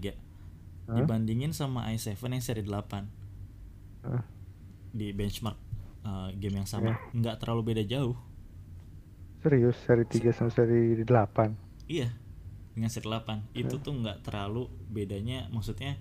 [0.87, 0.95] Hah?
[0.97, 2.71] dibandingin sama i7 yang seri 8
[4.07, 4.23] Hah?
[4.91, 5.55] di benchmark
[6.03, 6.91] uh, game yang sama.
[6.91, 6.95] Iya.
[7.15, 8.15] nggak terlalu beda jauh.
[9.41, 9.77] Serius?
[9.87, 12.13] Seri 3 sama seri 8 iya
[12.71, 15.99] dengan seri 8 itu tuh nggak terlalu bedanya maksudnya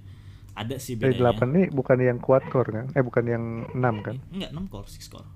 [0.55, 1.35] ada sih seri bedanya.
[1.35, 2.87] 8 ini bukan yang quad core kan?
[2.95, 4.17] Eh bukan yang 6 kan?
[4.31, 5.29] Enggak 6 core 6 core.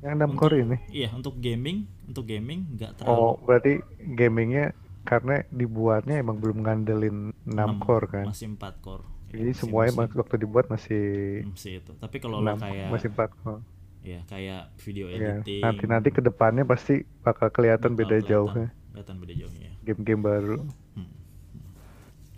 [0.00, 0.76] Yang 6 Untuk- core ini?
[0.88, 1.78] iya untuk gaming
[2.08, 3.72] untuk gaming nggak oh terlalu berarti
[4.16, 4.72] gamingnya
[5.02, 8.26] karena dibuatnya emang belum ngandelin 6 enam, core kan.
[8.26, 9.04] Masih 4 core.
[9.30, 11.04] Ya, jadi masih- semuanya masih- waktu dibuat masih
[11.46, 11.92] masih itu.
[11.94, 13.62] Tapi kalau lo 6 kayak masih 4 core.
[14.00, 15.60] ya kayak video ya editing.
[15.60, 18.66] Nanti nanti ke depannya pasti bakal kelihatan bakal beda kelihatan- jauhnya.
[18.90, 19.74] Kelihatan beda jauhnya ya.
[19.82, 20.56] game-game baru.
[20.94, 21.10] Hmm.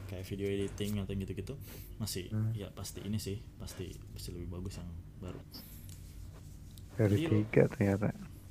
[0.05, 1.55] kayak video editing atau gitu-gitu
[1.97, 2.53] masih Hmm.
[2.53, 5.41] ya pasti ini sih pasti pasti lebih bagus yang baru.
[6.93, 8.09] Dari Jadi lo- tiga ternyata.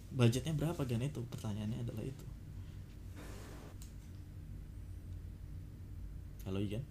[0.09, 2.25] Budgetnya berapa gan itu pertanyaannya adalah itu
[6.51, 6.83] halo Igan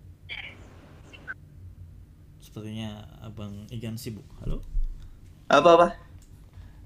[2.40, 2.88] sepertinya
[3.20, 4.64] abang Igan sibuk halo
[5.53, 5.88] Apa apa?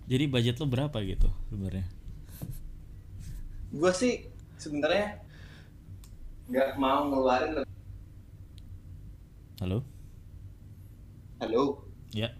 [0.04, 1.87] jadi budget lo berapa gitu sebenarnya
[3.70, 5.22] Gue sih sebenarnya
[6.44, 7.70] nggak mau ngeluarin lebih.
[9.58, 9.78] halo
[11.38, 11.87] Halo.
[12.10, 12.34] ya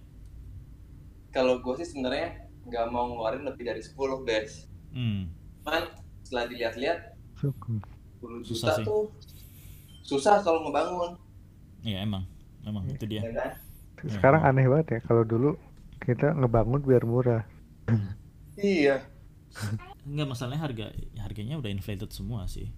[1.31, 4.67] Kalau gue sih sebenarnya nggak mau ngeluarin lebih dari 10 guys.
[4.91, 6.99] hmm Cuman setelah dilihat-lihat
[7.35, 7.79] Syukur.
[8.19, 8.85] 10 Susah juta sih.
[8.85, 9.03] tuh
[10.09, 11.13] susah kalau ngebangun.
[11.85, 12.25] ya emang
[12.65, 13.51] emang itu dia Ya kan?
[14.15, 14.49] sekarang Hmm.
[14.49, 15.51] aneh banget ya kalau dulu
[16.05, 17.43] kita ngebangun biar murah
[18.57, 19.03] Iya.
[20.05, 20.87] Enggak masalahnya harga
[21.21, 22.69] harganya udah inflated semua sih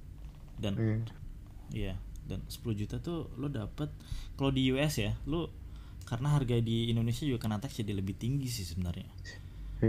[0.58, 1.06] dan Iya.
[1.74, 1.98] Iya,
[2.30, 3.90] dan 10 juta tuh lo dapet
[4.38, 5.50] kalau di US ya, lo
[6.06, 9.10] karena harga di Indonesia juga kena tax jadi lebih tinggi sih sebenarnya.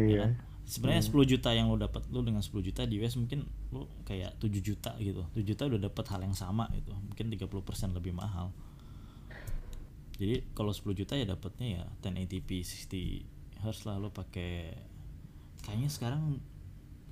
[0.09, 0.31] ya iya kan?
[0.67, 4.35] Sebenarnya 10 juta yang lo dapat lo dengan 10 juta di US mungkin lo kayak
[4.35, 5.23] 7 juta gitu.
[5.31, 6.91] 7 juta udah dapat hal yang sama gitu.
[6.91, 8.51] Mungkin 30% lebih mahal.
[10.19, 14.75] Jadi kalau 10 juta ya dapatnya ya 1080p 60 Hz lah lo pakai
[15.63, 16.43] kayaknya sekarang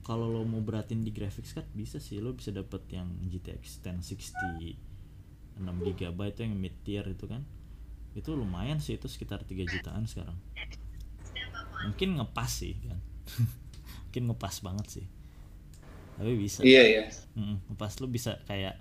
[0.06, 4.78] kalau lo mau beratin di graphics card bisa sih lo bisa dapet yang GTX 1060
[5.56, 7.42] 6 GB itu yang mid tier itu kan
[8.14, 10.38] itu lumayan sih itu sekitar 3 jutaan sekarang
[11.90, 13.00] mungkin ngepas sih kan
[14.06, 15.06] mungkin ngepas banget sih
[16.16, 17.04] tapi bisa Iya iya.
[17.36, 18.80] Mm, ngepas lo bisa kayak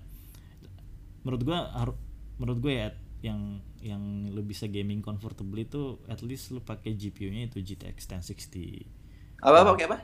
[1.24, 1.98] menurut gua haru-
[2.37, 2.88] menurut gue ya
[3.24, 3.40] yang
[3.80, 8.85] yang lo bisa gaming comfortable itu at least lo pakai GPU-nya itu GTX 1060
[9.40, 9.98] Apa apa pakai apa?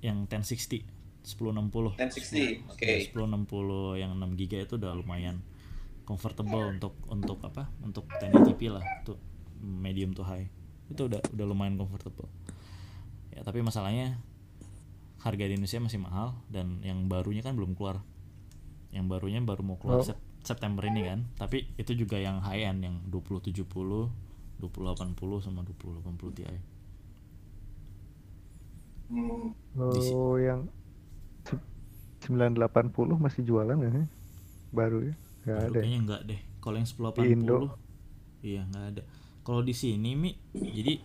[0.00, 0.82] yang 1060
[1.20, 2.64] 1060 1060.
[2.66, 2.86] Oke.
[2.88, 5.44] Ya, 1060 yang 6 GB itu udah lumayan
[6.02, 9.20] comfortable untuk untuk apa untuk 1080p lah untuk
[9.60, 10.48] medium to high
[10.88, 12.32] itu udah udah lumayan comfortable
[13.38, 14.18] ya tapi masalahnya
[15.18, 18.02] harga di Indonesia masih mahal dan yang barunya kan belum keluar
[18.90, 20.06] yang barunya baru mau keluar Oh.
[20.06, 23.62] Sep- September ini kan tapi itu juga yang high end yang 2070
[24.58, 26.42] 2080 sama 2080 Ti.
[29.78, 30.68] Oh, yang
[31.46, 31.62] se-
[32.26, 34.06] 980 masih jualan nggak sih?
[34.70, 35.14] Baru ya?
[35.48, 35.64] Aduh, ada.
[35.64, 35.80] ya?
[35.80, 37.56] kayaknya enggak deh kalau yang 1080 Di Indo.
[38.38, 39.02] iya nggak ada
[39.42, 41.00] kalau di sini mi jadi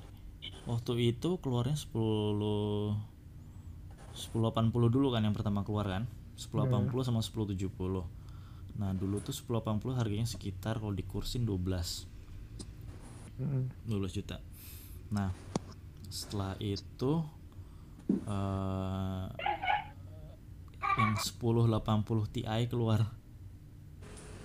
[0.63, 1.93] waktu itu keluarnya 10
[4.13, 6.03] 1080 dulu kan yang pertama keluar kan
[6.37, 7.69] 1080 sama 1070
[8.73, 12.09] nah dulu tuh 1080 harganya sekitar kalau dikursin 12
[13.33, 13.65] Mm.
[13.89, 14.37] 12 juta
[15.09, 15.33] nah
[16.05, 17.25] setelah itu
[18.29, 19.25] eh
[20.93, 23.09] yang 1080 Ti keluar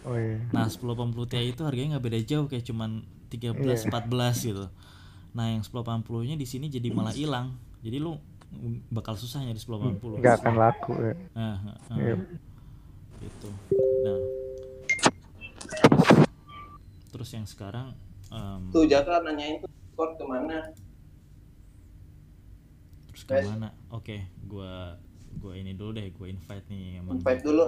[0.08, 0.40] Oh iya.
[0.56, 3.92] Nah 1080 Ti itu harganya nggak beda jauh kayak cuman 13 Iya.
[3.92, 4.66] 14 gitu.
[5.38, 7.54] Nah yang 1080 nya di sini jadi malah hilang.
[7.78, 8.18] Jadi lu
[8.90, 10.18] bakal susah nyari 1080.
[10.18, 11.14] Nggak akan laku ya.
[11.38, 12.16] Nah, nah, Iya.
[13.22, 13.48] gitu.
[14.02, 14.20] Nah.
[17.14, 17.94] Terus yang sekarang
[18.34, 20.58] em, Tuh Jaka nanyain tuh Discord ke mana?
[23.06, 23.70] terus ke mana?
[23.94, 24.98] Oke, gua
[25.38, 27.22] gua ini dulu deh, gua invite nih emang.
[27.22, 27.66] Invite dulu.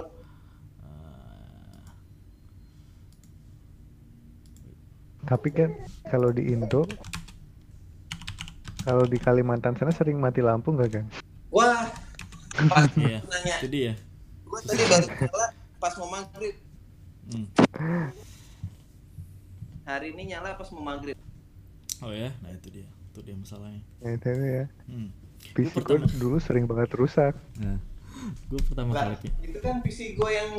[5.21, 5.69] Tapi kan
[6.09, 6.81] kalau di Indo,
[8.81, 11.05] kalau di Kalimantan sana sering mati lampu nggak kan?
[11.49, 11.85] Wah,
[12.67, 13.55] pas iya, nanya.
[13.57, 13.93] itu dia.
[14.43, 15.45] Gua tadi baru nyala
[15.77, 16.55] pas mau maghrib.
[17.27, 17.45] Hmm.
[19.83, 21.17] Hari ini nyala pas mau maghrib.
[21.99, 22.87] Oh ya, nah itu dia.
[23.11, 23.81] Itu dia masalahnya.
[23.99, 24.65] Ya, itu ya.
[24.87, 25.09] Hmm.
[25.51, 27.33] PC gue pertama- dulu sering banget rusak.
[27.57, 27.77] Nah,
[28.47, 30.49] gue pertama kali itu kan PC gue yang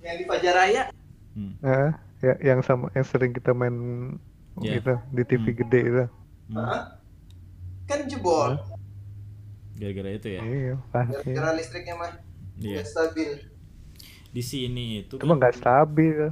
[0.00, 0.90] yang di Fajaraya.
[1.32, 1.52] hmm.
[1.58, 3.74] Nah, ya yang sama yang sering kita main
[4.56, 4.80] Ya.
[4.80, 5.58] gitu di TV Hmm.
[5.58, 6.04] gede itu.
[6.48, 6.56] Hmm.
[6.56, 6.82] Hah?
[7.86, 8.58] Kan jebol.
[9.76, 11.30] gara-gara itu ya Iya, pasti.
[11.30, 12.10] Gara-gara listriknya mah
[12.56, 12.80] Iya.
[12.82, 13.30] stabil.
[14.32, 16.28] di sini itu Cuma kan nggak stabil.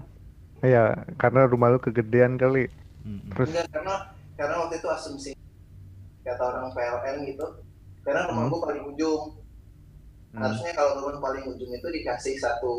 [0.61, 2.68] Ya, karena rumah lu kegedean kali.
[3.00, 3.31] Hmm, hmm.
[3.33, 3.94] Terus Enggak karena
[4.35, 5.31] karena waktu itu asumsi
[6.20, 7.46] kata orang PLN gitu.
[8.00, 8.53] Karena rumah Hmm.
[8.53, 9.22] gue paling ujung.
[10.33, 10.40] Hmm.
[10.40, 12.72] Harusnya kalau rumah paling ujung itu dikasih satu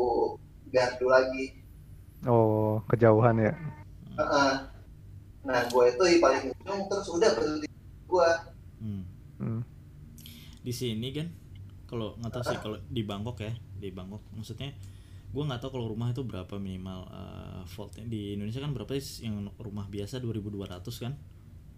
[0.68, 1.62] gardu lagi.
[2.26, 3.54] oh, kejauhan ya.
[4.18, 4.50] Heeh.
[5.46, 7.68] Nah, gue itu di paling ujung terus udah berhenti
[8.04, 8.30] gue.
[8.76, 9.02] Hmm.
[9.36, 9.62] Hmm.
[10.60, 11.28] di sini kan
[11.84, 14.74] kalau nggak tahu sih kalau di Bangkok ya di Bangkok maksudnya
[15.26, 19.24] gue nggak tahu kalau rumah itu berapa minimal eh, voltnya di Indonesia kan berapa sih
[19.24, 21.12] yang rumah biasa 2200 kan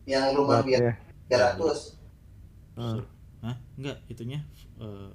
[0.04, 0.94] Yang rumah biasa ya.
[1.28, 2.78] 300.
[2.78, 3.04] Hmm.
[3.38, 3.56] Hah?
[3.76, 4.40] enggak itunya
[4.78, 5.12] eh,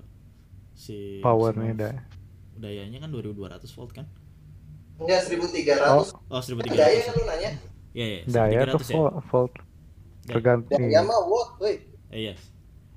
[0.71, 1.93] si Powernya semua dah.
[2.55, 3.33] dayanya kan 2200
[3.73, 4.05] volt kan
[4.93, 6.13] Enggak 1300.
[6.29, 7.51] oh 1300 Daya kan lu nanya?
[7.93, 9.53] Ya ya Daya 1300 tuh ya volt, volt.
[10.23, 10.79] Tergantung.
[10.79, 11.75] Daya mah watt, woi.
[12.09, 12.33] Eh, iya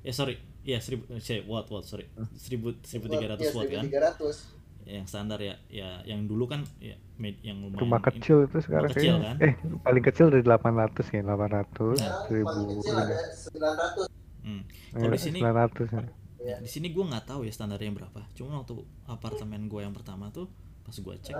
[0.01, 3.85] ya sorry ya seribu saya watt watt sorry seribu seribu tiga ratus Iya, watt kan
[3.87, 4.55] 1300.
[4.87, 8.87] yang standar ya ya yang dulu kan ya med- yang lumayan Rumah kecil itu sekarang
[8.89, 9.35] kecil, kayaknya.
[9.35, 9.37] kan?
[9.43, 13.15] Eh, paling kecil dari 800 ya, 800, Nah, 1000 paling kecil ada
[13.51, 14.07] 900.
[14.41, 14.63] Hmm.
[14.63, 14.63] Eh,
[14.95, 16.03] Kalau di sini 900 ya.
[16.39, 16.57] Iya.
[16.63, 18.21] di sini gue nggak tahu ya standarnya berapa.
[18.33, 20.47] Cuma waktu apartemen gue yang pertama tuh
[20.81, 21.35] pas gue cek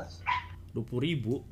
[0.73, 1.47] dua puluh ribu.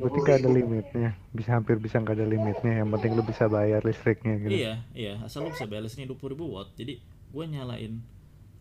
[0.00, 1.10] Berarti gak ada limitnya.
[1.30, 2.72] Bisa hampir bisa nggak ada limitnya.
[2.82, 4.50] Yang penting lu bisa bayar listriknya gitu.
[4.50, 6.72] Iya iya asal lu bisa bayar listriknya dua puluh ribu watt.
[6.74, 6.98] Jadi
[7.32, 8.00] gue nyalain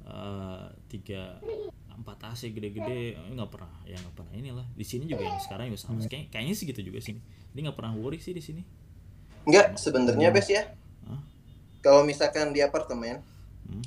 [0.06, 1.40] eh, tiga
[1.92, 5.70] empat AC gede-gede eh, nggak pernah ya nggak pernah inilah di sini juga yang sekarang
[5.70, 7.22] juga sama Kayak, kayaknya sih gitu juga sini
[7.54, 8.64] jadi nggak pernah worry sih di sini
[9.42, 10.70] Enggak, sebenarnya Bes ya.
[11.10, 11.22] Hah?
[11.82, 13.26] Kalau misalkan di apartemen,
[13.62, 13.82] Hmm.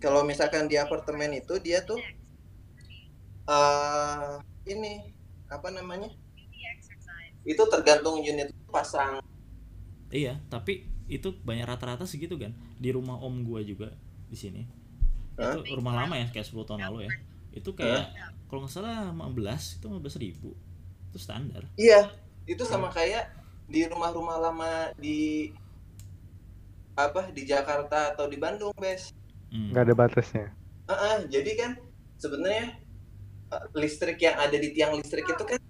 [0.00, 2.00] kalau misalkan di apartemen itu dia tuh
[3.48, 4.32] eh
[4.68, 5.12] ini
[5.48, 6.12] apa namanya?
[7.44, 9.24] Itu tergantung unit pasang.
[10.12, 12.52] Iya, tapi itu banyak rata-rata segitu kan.
[12.76, 13.96] Di rumah om gua juga
[14.28, 14.62] di sini.
[15.40, 15.56] Hah?
[15.56, 17.10] Itu rumah lama ya, kayak 10 tahun lalu ya.
[17.56, 18.12] Itu kayak
[18.48, 20.50] kalau nggak salah 15 itu 15 ribu.
[21.08, 21.64] Itu standar.
[21.80, 22.12] Iya,
[22.44, 23.32] itu sama kayak
[23.68, 25.52] di rumah-rumah lama di
[26.98, 29.14] apa di Jakarta atau di Bandung, Bes.
[29.48, 29.72] Hmm.
[29.72, 30.46] Nggak ada batasnya.
[30.88, 31.70] Heeh, jadi kan
[32.18, 32.80] sebenarnya
[33.72, 35.60] listrik yang ada di tiang listrik itu kan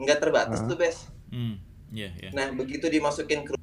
[0.00, 0.68] nggak terbatas Heeh.
[0.70, 0.96] tuh, Bes.
[1.30, 1.56] Hmm.
[1.94, 2.30] Iya, iya.
[2.34, 3.54] Nah, begitu dimasukin ke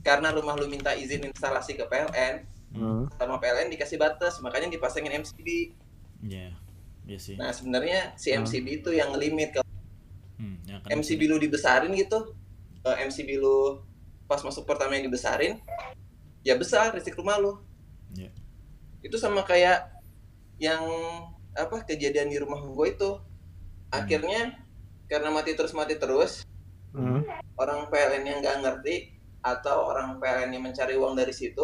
[0.00, 3.10] karena rumah lu minta izin instalasi ke PLN, Hmm.
[3.18, 5.74] sama PLN dikasih batas, makanya dipasangin MCB.
[6.22, 6.54] Iya.
[7.08, 7.34] Iya sih.
[7.34, 8.30] Nah, sebenarnya si.
[8.30, 9.66] MCB itu yang limit kalau
[10.40, 12.32] Hmm, ya kan MCB lu dibesarin gitu,
[12.86, 13.84] eh, MCB lu
[14.24, 15.60] pas masuk pertama yang dibesarin,
[16.40, 17.60] ya besar listrik rumah lu.
[18.16, 18.32] Iya.
[19.04, 19.90] Itu sama kayak
[20.56, 20.80] yang
[21.52, 23.10] apa kejadian di rumah gue itu.
[23.90, 24.54] Akhirnya
[25.06, 26.46] karena mati terus mati terus,
[26.90, 27.22] Hmm.
[27.54, 31.62] orang PLN yang nggak ngerti atau orang PLN yang mencari uang dari situ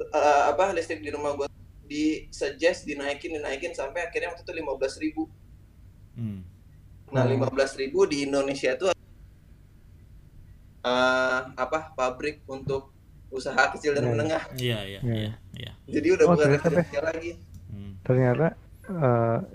[0.00, 1.46] eh, apa listrik di rumah gue
[1.84, 5.28] di suggest dinaikin dinaikin sampai akhirnya waktu itu lima belas ribu
[6.10, 6.42] Hmm.
[7.08, 7.32] nah Hmm.
[7.32, 8.90] lima belas ribu di Indonesia itu
[10.80, 12.90] eh, apa pabrik untuk
[13.30, 14.10] usaha kecil dan Iya.
[14.10, 15.14] menengah Iya, iya, Iya.
[15.14, 15.72] iya, iya.
[15.86, 17.30] jadi udah Oh, bukan kerja lagi
[18.02, 18.56] Ternyata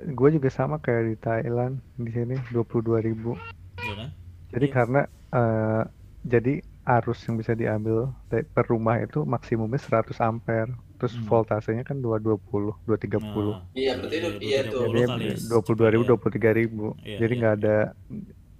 [0.07, 3.35] gue juga sama kayak di Thailand di sini 22.000
[3.77, 4.09] Iya kan?
[4.47, 4.73] jadi Iya.
[4.73, 5.83] karena eh,
[6.23, 6.53] jadi
[6.87, 11.27] arus yang bisa diambil per rumah itu maksimumnya 100 ampere terus Hmm.
[11.27, 14.81] voltasenya kan 220 230 Nah, Iya, berarti itu- iya tuh.
[14.87, 16.07] jadi 230 kali 22.000 Iya.
[16.07, 17.59] 23.000 Iya, jadi iya, nggak iya.
[17.59, 17.75] ada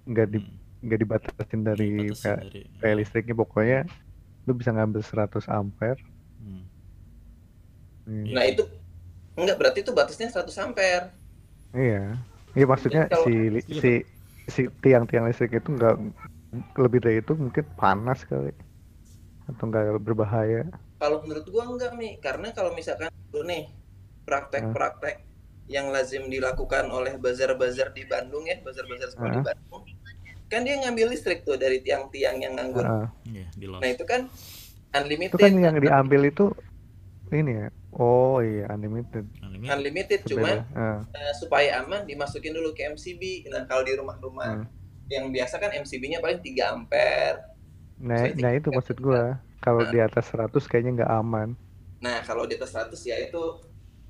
[0.04, 0.54] nggak di Hmm.
[0.76, 3.78] nggak dibatasin dari Dibatasin kayak dari- kayak listriknya pokoknya
[4.44, 5.98] lu bisa ngambil 100 ampere
[6.36, 6.62] Hmm.
[8.04, 8.26] Hmm.
[8.28, 8.62] nah itu
[9.36, 11.12] enggak berarti itu batasnya 100 ampere
[11.76, 12.16] Iya,
[12.56, 13.92] iya maksudnya Jadi kalau- si li- si
[14.46, 15.94] si tiang-tiang listrik itu nggak
[16.80, 18.54] lebih dari itu mungkin panas kali
[19.46, 20.64] atau nggak berbahaya.
[20.96, 23.68] kalau menurut gua enggak nih karena kalau misalkan lu nih
[24.24, 25.20] praktek-praktek
[25.68, 29.46] yang lazim dilakukan oleh bazar-bazar di Bandung ya bazar-bazar sekolah di Heeh.
[29.52, 29.82] Bandung
[30.46, 33.06] kan dia ngambil listrik tuh dari tiang-tiang yang nganggur Heeh.
[33.34, 33.82] Iya, di loss.
[33.82, 34.30] nah itu kan
[34.94, 36.44] unlimited Itu kan yang diambil itu
[37.34, 37.68] ini ya.
[37.96, 39.24] Oh iya unlimited.
[39.40, 39.72] Unlimited.
[39.72, 40.68] unlimited cuman Beda.
[40.70, 40.98] Heeh.
[41.16, 44.68] eh, supaya aman dimasukin dulu ke MCB nah kalau di rumah-rumah Hmm.
[45.06, 47.40] yang biasa kan MCB-nya paling 3 ampere
[47.96, 49.40] Nah, nah itu maksud gua.
[49.56, 49.88] Kalau Nah.
[49.88, 51.48] di atas 100 kayaknya nggak aman.
[51.96, 53.40] nah kalau di atas 100 ya itu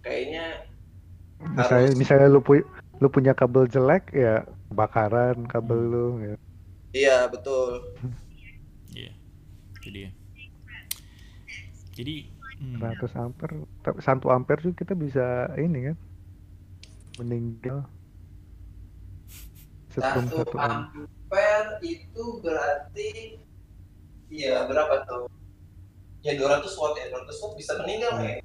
[0.00, 0.66] kayaknya
[1.38, 1.94] Misalnya Harus.
[1.96, 2.66] misalnya lu pu-
[2.96, 5.90] lu punya kabel jelek ya kebakaran kabel Hmm.
[5.92, 6.34] lu ya.
[6.90, 7.78] iya betul
[8.88, 9.12] Iya.
[9.76, 10.10] Itu dia.
[11.92, 12.28] Jadi
[12.58, 15.26] hmm, 100 ampere, tapi 1 ampere juga kita bisa
[15.56, 15.96] ini kan
[17.16, 17.78] meninggal
[19.88, 21.04] setrum satu 1 ampere.
[21.30, 23.10] ampere itu berarti
[24.28, 25.26] iya berapa tuh
[26.20, 28.26] ya 200 watt ya 200 watt bisa meninggal Hmm.
[28.26, 28.36] ya?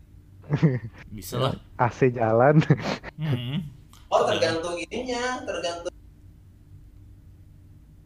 [1.18, 1.54] bisa lah.
[1.78, 2.60] AC jalan
[3.16, 3.62] Hmm.
[4.08, 5.94] oh tergantung ininya tergantung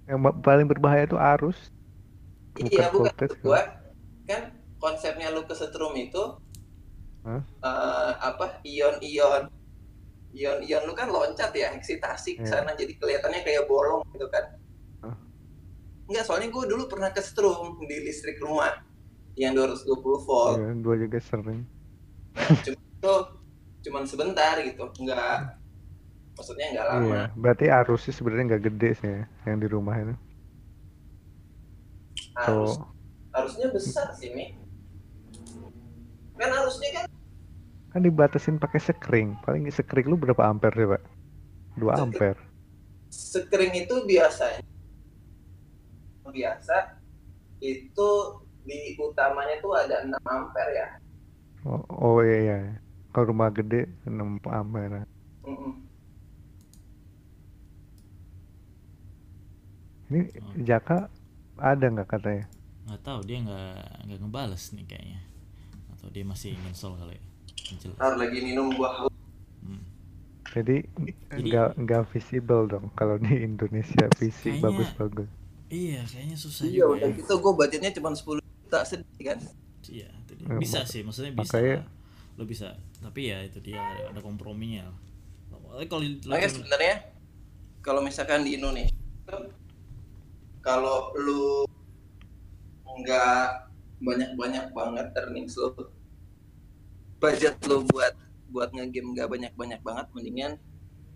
[0.05, 1.57] yang paling berbahaya itu arus
[2.57, 3.61] iya bukan voltage gua
[4.85, 6.23] konsepnya lu kesetrum itu
[7.25, 7.41] Hah?
[7.41, 9.43] eh, apa ion-ion
[10.35, 12.51] ion-ion lu kan loncat ya eksitasi ke Iya.
[12.53, 14.45] sana jadi kelihatannya kayak bolong gitu kan
[15.01, 15.15] Hah?
[16.05, 18.69] Enggak, soalnya gue dulu pernah kesetrum di listrik rumah
[19.35, 20.55] yang 220 volt.
[20.61, 21.61] ya, dua juga sering
[22.63, 23.13] Cuma itu
[23.85, 25.59] cuman sebentar gitu, enggak
[26.35, 27.03] maksudnya enggak lama.
[27.05, 30.13] iya berarti arusnya sebenarnya nggak gede sih ya, yang di rumah itu
[32.35, 32.85] Harus tuh
[33.31, 34.45] harusnya besar sih, Mi.
[36.35, 37.05] Kan harusnya kan
[37.95, 41.03] kan dibatasin pakai sekring paling sekring lu berapa ampere sih pak
[41.79, 42.03] 2 Sekring.
[42.03, 42.41] ampere
[43.07, 44.59] sekring itu biasanya
[46.27, 46.99] biasa
[47.63, 48.09] itu
[48.67, 50.87] di utamanya tuh ada 6 ampere ya.
[51.63, 52.57] oh, oh iya iya
[53.15, 55.07] kalau rumah gede 6 ampere
[55.47, 55.71] Mm-mm.
[60.11, 60.51] ini Oh.
[60.67, 61.07] Jaka
[61.55, 62.45] ada nggak katanya
[62.91, 65.23] nggak tahu dia nggak nggak ngebales nih kayaknya
[66.05, 67.23] atau dia masih install kali ya.
[67.97, 69.13] Ntar lagi minum gua haus.
[69.59, 69.81] Hmm.
[70.53, 70.85] jadi
[71.33, 75.29] nggak nggak visible dong kalau di Indonesia visi Kayaknya- bagus-bagus
[75.67, 79.37] iya kayaknya susah Iya, juga udah ya gitu gua budgetnya cuma 10 juta sedih kan.
[79.89, 80.07] iya
[80.55, 81.83] bisa sih maksudnya bisa makanya-
[82.37, 84.85] lo bisa tapi ya itu dia ada, komprominya
[85.49, 86.95] kalau lo Makanya sebenarnya
[87.81, 88.93] kalau misalkan di Indonesia
[90.61, 91.65] kalau lu
[92.85, 93.41] nggak
[93.97, 95.73] banyak-banyak banget earnings lu
[97.25, 98.13] budget lu buat
[98.47, 100.53] buat ngegame nggak banyak-banyak banget mendingan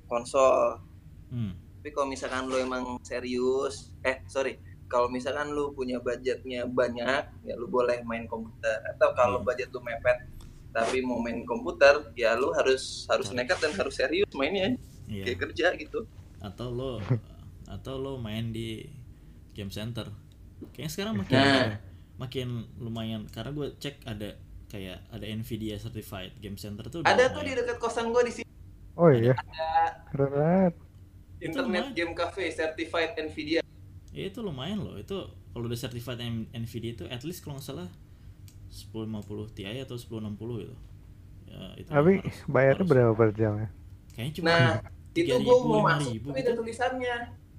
[0.05, 0.82] konsol.
[1.30, 1.53] Hmm.
[1.80, 4.57] tapi kalau misalkan lu emang serius eh sorry
[4.89, 8.82] kalau misalkan lu punya budgetnya banyak ya lu boleh main komputer.
[8.89, 9.45] Atau kalau Hmm.
[9.45, 10.18] budget lu mepet
[10.70, 14.74] tapi mau main komputer ya lu harus harus nekat dan harus serius mainnya.
[15.05, 15.24] Iya.
[15.26, 15.99] Kayak kerja gitu.
[16.39, 16.97] Atau lo
[17.76, 18.89] atau lo main di
[19.53, 20.10] game center.
[20.74, 21.74] Kayaknya sekarang makin Nah.
[22.18, 24.36] makin lumayan karena gue cek ada
[24.70, 27.57] kayak ada Nvidia certified game center tuh ada tuh di lumayan.
[27.65, 28.47] dekat kosan gua di sini.
[28.93, 29.34] Oh iya.
[29.34, 29.70] Ada
[30.07, 30.30] keren.
[30.30, 30.74] banget
[31.39, 31.97] internet lumayan.
[31.97, 33.61] game cafe certified Nvidia.
[34.11, 34.95] Ya, itu lumayan loh.
[34.95, 36.20] Itu kalau udah certified
[36.51, 37.89] Nvidia itu at least kalau nggak salah
[38.70, 40.76] 1050 Ti atau 1060 gitu.
[41.49, 43.70] Ya, itu tapi harus- bayarnya harus- berapa per jam ya?
[44.13, 44.74] Kayaknya cuma nah
[45.09, 46.45] itu 3.000, gua mau masuk 5.000 tapi gitu.
[46.45, 47.15] ada tulisannya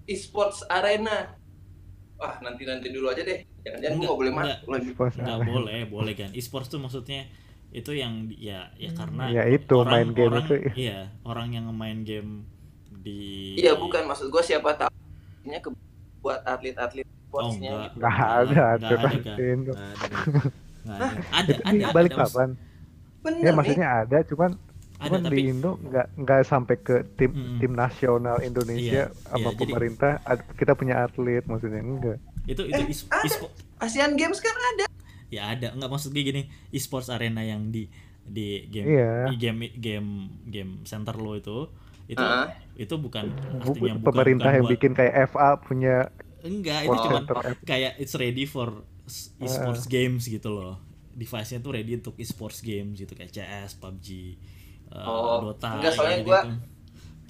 [0.06, 1.16] esports arena
[2.20, 4.46] wah nanti nanti dulu aja deh jangan-jangan gua Enggak, nggak boleh enggak.
[4.46, 7.20] masuk lagi nggak boleh boleh kan e-sports tuh maksudnya
[7.70, 10.54] itu yang ya ya karena Ya itu, main game orang, itu.
[10.76, 12.44] iya orang yang main game
[13.00, 14.92] di iya bukan maksud gua siapa tahu
[15.42, 15.70] ini ke
[16.20, 17.86] buat atlet-atlet Oh sportsnya enggak.
[17.86, 17.96] gitu.
[17.96, 19.36] Nggak Enggak ada enggak ada, di kan.
[19.38, 19.72] Indo.
[19.72, 20.24] Nggak ada, kan.
[20.80, 21.06] Nggak ada.
[21.30, 22.48] Ada, ada, ada, balik ada, papan.
[23.20, 23.54] Bener Ya nih.
[23.54, 24.69] maksudnya ada, cuman Ada,
[25.02, 27.56] cuman tapi di Indo nggak nggak sampai ke tim Mm-mm.
[27.56, 32.18] tim nasional Indonesia Iya, sama iya, jadi- pemerintah ad- kita punya atlet maksudnya enggak.
[32.44, 33.36] itu itu Eh, is- ada.
[33.80, 34.84] Asian Games kan ada.
[35.28, 37.86] ya ada nggak maksud gue gini e-sports arena yang di
[38.20, 39.12] di game Iya.
[39.26, 40.10] di game game
[40.44, 41.70] game center lo itu
[42.04, 42.50] itu Ah.
[42.74, 45.96] itu bukan Bu- artinya bukan, pemerintah bukan yang buat- bikin kayak FA punya
[46.40, 48.82] enggak itu F- kayak it's ready for
[49.38, 50.76] e-sports games gitu loh
[51.12, 54.06] device-nya tuh ready untuk e-sports games gitu kayak CS, PUBG,
[54.90, 56.46] uh, Oh, Dota enggak, soalnya gitu gua-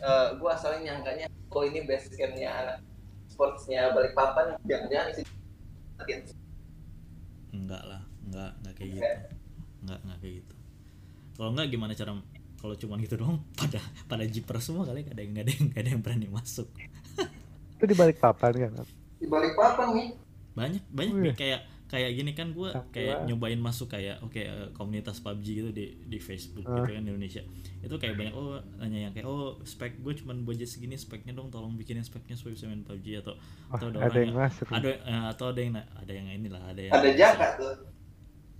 [0.00, 2.80] Eh, gua asalnya nyangkanya oh ini base campnya
[3.28, 5.22] sportsnya Balikpapan jangan-jangan isi
[7.52, 9.04] enggak lah enggak enggak kayak gitu.
[9.80, 10.54] Enggak enggak kayak gitu.
[11.36, 12.12] Kalau enggak gimana cara
[12.56, 15.64] kalau cuma gitu doang pada pada jiper semua kali nggak ada yang nggak ada yang
[15.68, 16.68] nggak ada yang berani masuk.
[17.76, 18.72] Itu di balik papan kan.
[19.20, 20.08] di Balikpapan nih.
[20.50, 25.18] banyak banyak nih kayak kayak gini kan gue kayak nyobain masuk kayak oke eh, komunitas
[25.18, 26.78] PUBG gitu di di Facebook Ah.
[26.78, 27.42] gitu kan di Indonesia
[27.80, 31.50] itu kayak banyak oh nanya yang kayak oh spek gue cuman budget segini speknya dong
[31.50, 34.66] tolong bikinin speknya supaya bisa main PUBG atau Wah, atau ada, ada orang yang masuk.
[34.70, 37.74] ada eh, atau ada yang ada yang inilah ada yang Ada jaka tuh.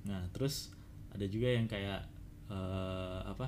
[0.03, 0.74] nah terus
[1.09, 2.03] ada juga yang kayak
[2.49, 3.47] eh, apa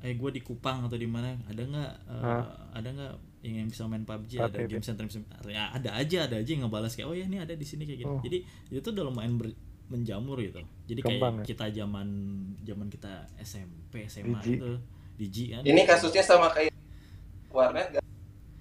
[0.00, 2.44] eh gue di Kupang atau di mana ada nggak eh, Hah?
[2.74, 5.04] ada nggak yang, yang bisa main PUBG ada Pakai game center
[5.46, 7.98] ya, ada aja ada aja yang ngebalas kayak oh ya ini ada di sini kayak
[8.00, 8.22] gini Oh.
[8.22, 8.38] jadi
[8.70, 9.58] itu udah lumayan ber-
[9.90, 11.48] menjamur gitu jadi Kembang kayak ya?
[11.52, 12.08] kita zaman
[12.62, 14.56] zaman kita SMP SMA Digi.
[14.56, 14.70] itu
[15.12, 16.72] Digi kan Ini kasusnya sama kayak
[17.52, 18.04] warnet gak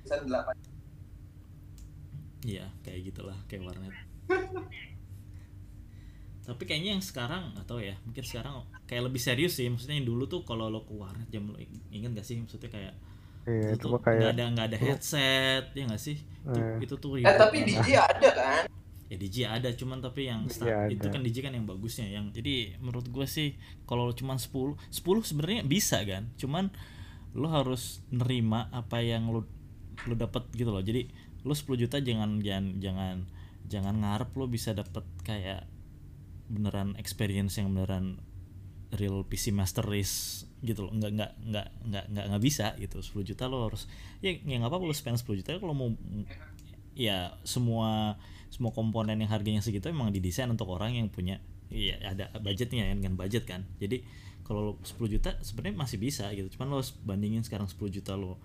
[0.03, 0.55] bisa delapan.
[2.41, 3.93] Iya, kayak gitulah, kayak warnet.
[6.41, 9.69] Tapi kayaknya yang sekarang atau ya, mungkin sekarang kayak lebih serius sih.
[9.69, 11.55] Maksudnya yang dulu tuh kalau lo ke warnet jam lo
[11.93, 12.93] inget gak sih maksudnya kayak
[13.43, 16.77] Iya, itu cuma kayak nggak ada nggak ada headset ya nggak sih itu, Eh.
[16.85, 17.57] itu tuh Eh tapi.
[17.65, 18.63] DJ ada kan?
[19.05, 21.11] ya DJ ada cuman tapi yang DJ start, itu ada.
[21.11, 24.95] kan DJ kan yang bagusnya yang jadi menurut gue sih kalau cuman 10 10
[25.27, 26.71] sebenarnya bisa kan cuman
[27.35, 29.43] lo harus nerima apa yang lo
[30.07, 31.11] lo dapat gitu loh jadi
[31.43, 33.15] lo 10 juta jangan jangan jangan
[33.67, 35.67] jangan ngarep lo bisa dapat kayak
[36.47, 38.15] beneran experience yang beneran
[38.91, 40.91] real PC Master Race gitu loh.
[40.93, 43.01] Nggak nggak nggak nggak nggak nggak bisa gitu.
[43.01, 43.85] 10 juta lo harus
[44.21, 45.57] ya ya nggak apa-apa lo spend 10 juta.
[45.57, 45.89] Kalau mau
[46.93, 48.19] ya semua
[48.51, 51.39] semua komponen yang harganya segitu emang didesain untuk orang yang punya
[51.71, 53.63] ya ada budgetnya ya dengan budget kan.
[53.79, 54.03] Jadi
[54.43, 56.51] kalau lo 10 juta sebenarnya masih bisa gitu.
[56.59, 58.35] Cuman lo bandingin sekarang 10 juta lo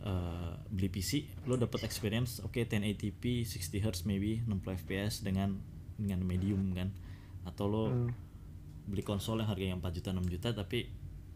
[0.00, 5.60] eh, beli PC lo dapat experience oke 1080p 60 Hz maybe 60 fps dengan
[6.00, 6.88] dengan medium kan.
[7.44, 8.10] Atau lo Hmm.
[8.84, 10.88] beli konsol yang harganya 4 juta 6 juta tapi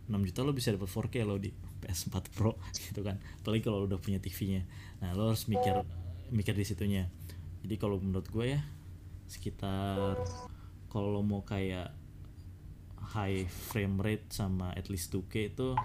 [0.09, 2.57] 6 juta lo bisa dapat 4K lo di PS4 Pro
[2.89, 3.21] gitu kan.
[3.41, 4.65] Apalagi kalau udah punya TV-nya
[4.99, 5.85] nah lo harus mikir
[6.33, 7.07] mikir di situnya.
[7.63, 8.61] Jadi kalau menurut gue ya
[9.29, 10.17] sekitar
[10.89, 11.93] kalau lo mau kayak
[13.13, 15.77] high frame rate sama at least 2K itu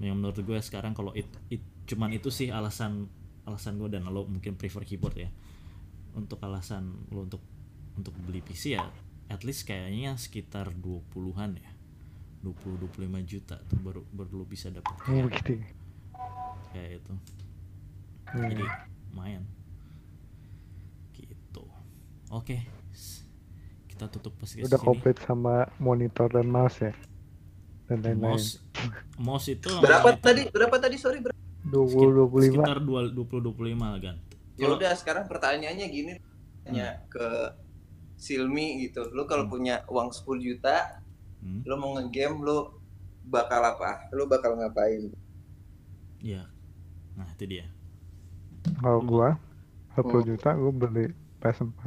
[0.00, 3.08] yang menurut gue sekarang kalau it, it- cuman itu sih alasan
[3.48, 5.30] alasan gue dan lo mungkin prefer keyboard ya.
[6.16, 7.40] Untuk alasan lo untuk
[7.96, 8.84] untuk beli PC ya
[9.28, 11.70] at least kayaknya sekitar 20-an ya
[12.40, 15.52] 20 25 juta tuh baru baru lo bisa dapat Oh, kayak, begitu.
[15.54, 15.66] ya.
[16.70, 17.12] kayak itu
[18.26, 18.44] Hmm.
[18.46, 18.64] jadi
[19.08, 19.44] lumayan
[21.12, 21.64] gitu
[22.28, 22.56] oke
[22.90, 23.24] S-
[23.88, 24.86] kita tutup podcast Udah sini.
[24.86, 26.94] komplit sama monitor dan mouse ya.
[27.84, 28.20] Dan lain-lain.
[28.30, 28.62] mouse
[29.16, 30.42] mouse itu Berapa monitor tadi?
[30.46, 30.96] Berapa tadi?
[30.96, 31.34] Sorry, berapa?
[31.64, 32.62] 20 25.
[32.62, 33.10] sekitar 20
[33.42, 34.16] 25 kan
[34.54, 36.12] Ya udah sekarang pertanyaannya gini
[36.62, 37.26] tanya ke
[38.14, 39.06] Silmi gitu.
[39.08, 39.52] Lu kalau Hmm.
[39.52, 41.00] punya uang 10 juta,
[41.42, 41.62] hmm?
[41.66, 42.58] lu mau ngegame lu
[43.28, 44.08] bakal apa?
[44.16, 45.12] Lu bakal ngapain?
[46.18, 46.42] ya
[47.14, 47.66] nah itu dia
[48.78, 49.38] Kalau gua
[49.94, 50.22] 10 Hmm.
[50.24, 51.06] juta gua beli
[51.40, 51.82] PS4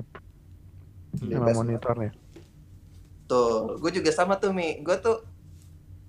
[1.19, 1.55] Beli sama PS4.
[1.55, 2.11] monitornya.
[3.29, 4.83] Tuh, gue juga sama tuh Mi.
[4.83, 5.23] Gue tuh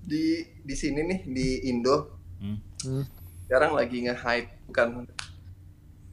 [0.02, 0.24] di
[0.66, 1.96] di sini nih di Indo
[2.42, 2.58] hmm?
[2.82, 3.04] Hmm.
[3.46, 4.88] sekarang lagi nge-hype bukan.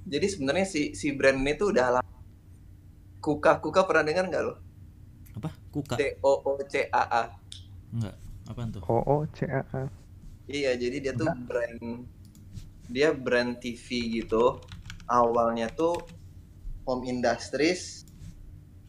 [0.05, 2.11] Jadi sebenarnya si si brand ini tuh udah lama.
[3.19, 4.53] Kuka Kuka pernah dengar nggak lo?
[5.39, 7.23] Apa kuka C O O C A A.
[7.89, 8.15] enggak
[8.49, 9.85] apaan tuh OO CAA.
[10.49, 12.09] Iya, jadi dia tuh brand
[12.89, 13.85] dia brand TV
[14.19, 14.57] gitu.
[15.05, 16.01] Awalnya tuh
[16.83, 18.03] home industries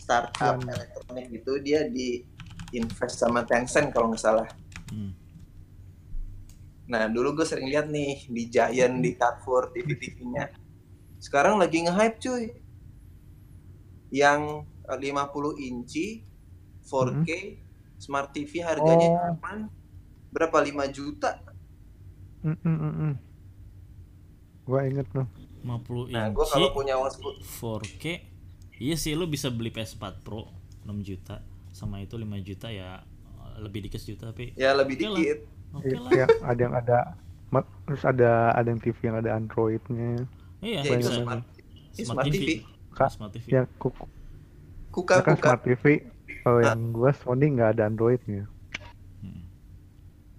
[0.01, 0.72] startup Hmm.
[0.72, 2.24] elektronik gitu dia di
[2.72, 4.48] invest sama Tencent kalau nggak salah.
[4.88, 5.12] hmm.
[6.90, 10.51] Nah, dulu gue sering lihat nih di Giant, di Carrefour, TV-TV-nya.
[11.22, 12.44] Sekarang lagi nge-hype cuy.
[14.11, 16.26] Yang eh, 50 inci
[16.91, 17.30] 4K
[17.97, 19.36] Smart TV harganya Oh.
[19.36, 19.68] cuman
[20.28, 21.38] berapa 5 juta.
[22.41, 23.14] Mm, mm, mm.
[24.62, 25.26] Gua inget tuh.
[25.61, 28.05] 50 Nah, inci gue kalau punya uang 10 4K
[28.80, 30.49] iya sih lu bisa beli PS4 Pro
[30.82, 33.05] 6 juta sama itu 5 juta ya
[33.59, 35.18] lebih dikit sejuta tapi Ya lebih Oke lah.
[35.18, 35.38] dikit.
[35.70, 36.99] oke Iya, lah ya, ada yang ada
[37.84, 40.24] terus ada ada yang TV yang ada Androidnya
[40.61, 41.45] iya Ya, smart,
[41.93, 42.34] Smart smart TV.
[42.34, 42.49] TV.
[42.91, 44.05] Kak, smart TV ya kuku
[44.88, 45.45] Kuka kan kuka.
[45.45, 45.84] smart TV
[46.41, 48.45] kalau yang gua Sony nggak ada Androidnya
[49.18, 49.45] Hmm.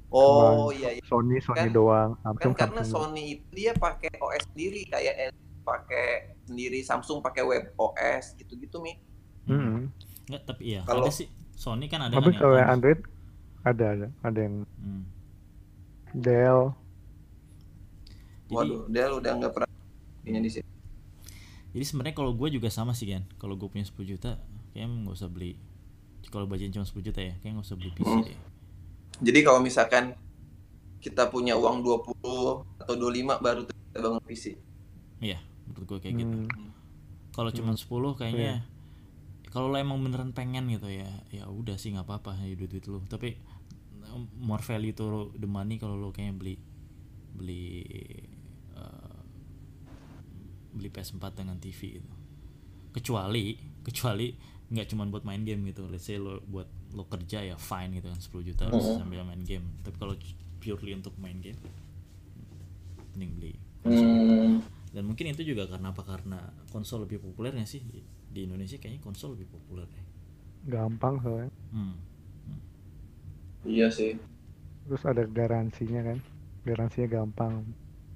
[0.10, 1.04] Oh Cuma iya iya.
[1.06, 5.16] Sony Sony Kan- doang Kan Samsung karena Samsung Sony itu dia pakai OS sendiri kayak
[5.62, 6.06] pakai
[6.43, 8.97] sendiri Samsung pakai web OS gitu-gitu mi.
[9.43, 9.88] Mm-mm.
[10.28, 12.99] Nggak, tapi iya Kalau- sih Sony kan ada tapi kan kalau yang Android
[13.62, 15.06] ada ada ada yang Hmm.
[16.12, 16.74] Dell
[18.43, 19.70] jadi Waduh, dia udah nggak pernah
[20.20, 20.68] punya di sini.
[21.72, 24.36] jadi sebenarnya kalau gue juga sama sih kan kalau gue punya 10 juta
[24.70, 25.56] kayaknya nggak usah beli
[26.28, 28.24] kalau budget cuma 10 juta ya kayaknya nggak usah beli PC Hmm.
[28.24, 28.38] deh
[29.22, 30.18] Jadi kalau misalkan
[30.98, 32.22] kita punya uang 20
[32.78, 34.46] atau 25 baru kita bangun PC.
[35.20, 36.70] iya menurut gue kayak gitu Hmm,
[37.32, 38.70] kalau cuma 10 kayaknya Iya.
[39.48, 42.86] kalau lo emang beneran pengen gitu ya ya udah sih nggak apa-apa ya duit duit
[42.86, 43.36] lo tapi
[44.08, 46.56] um, more value to the money kalau lo kayaknya beli
[47.32, 47.66] beli
[48.74, 49.20] uh,
[50.72, 52.12] beli PS4 dengan TV gitu
[52.92, 54.28] kecuali kecuali
[54.72, 56.66] nggak cuma buat main game gitu let's say lo buat
[56.96, 58.98] lo kerja ya fine gitu kan 10 juta Mhm.
[58.98, 60.16] sambil main game tapi kalau
[60.58, 61.60] purely untuk main game
[63.14, 64.62] mending beli Hmm.
[64.94, 66.38] dan mungkin itu juga karena apa karena
[66.70, 67.82] konsol lebih populernya sih
[68.32, 70.06] di Indonesia kayaknya konsol lebih populer deh
[70.70, 71.96] gampang soalnya hmm.
[73.62, 74.18] Iya sih.
[74.86, 76.18] terus ada garansinya kan
[76.64, 77.66] garansinya gampang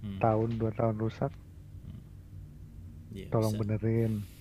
[0.01, 0.21] Hmm.
[0.21, 1.33] tahun dua tahun rusak
[3.09, 3.61] Iya, tolong bisa.
[3.65, 4.34] benerin bener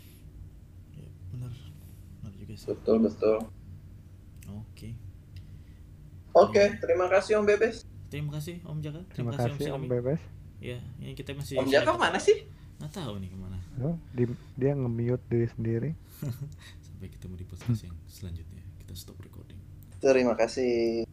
[2.56, 3.38] sih Betul betul.
[4.46, 4.90] oke
[6.34, 7.86] Oke, terima kasih Om Bebes.
[8.06, 9.86] terima kasih Om Jaka terima kasih Om Silmi.
[9.86, 10.20] Bebes
[10.58, 12.46] ya ini kita masih Om Jaka mana sih?
[12.74, 15.90] nggak tahu nih ke mana Oh, di- dia nge-mute diri sendiri
[16.84, 19.58] sampai ketemu di podcast yang selanjutnya kita stop recording
[19.98, 21.08] Terima kasih.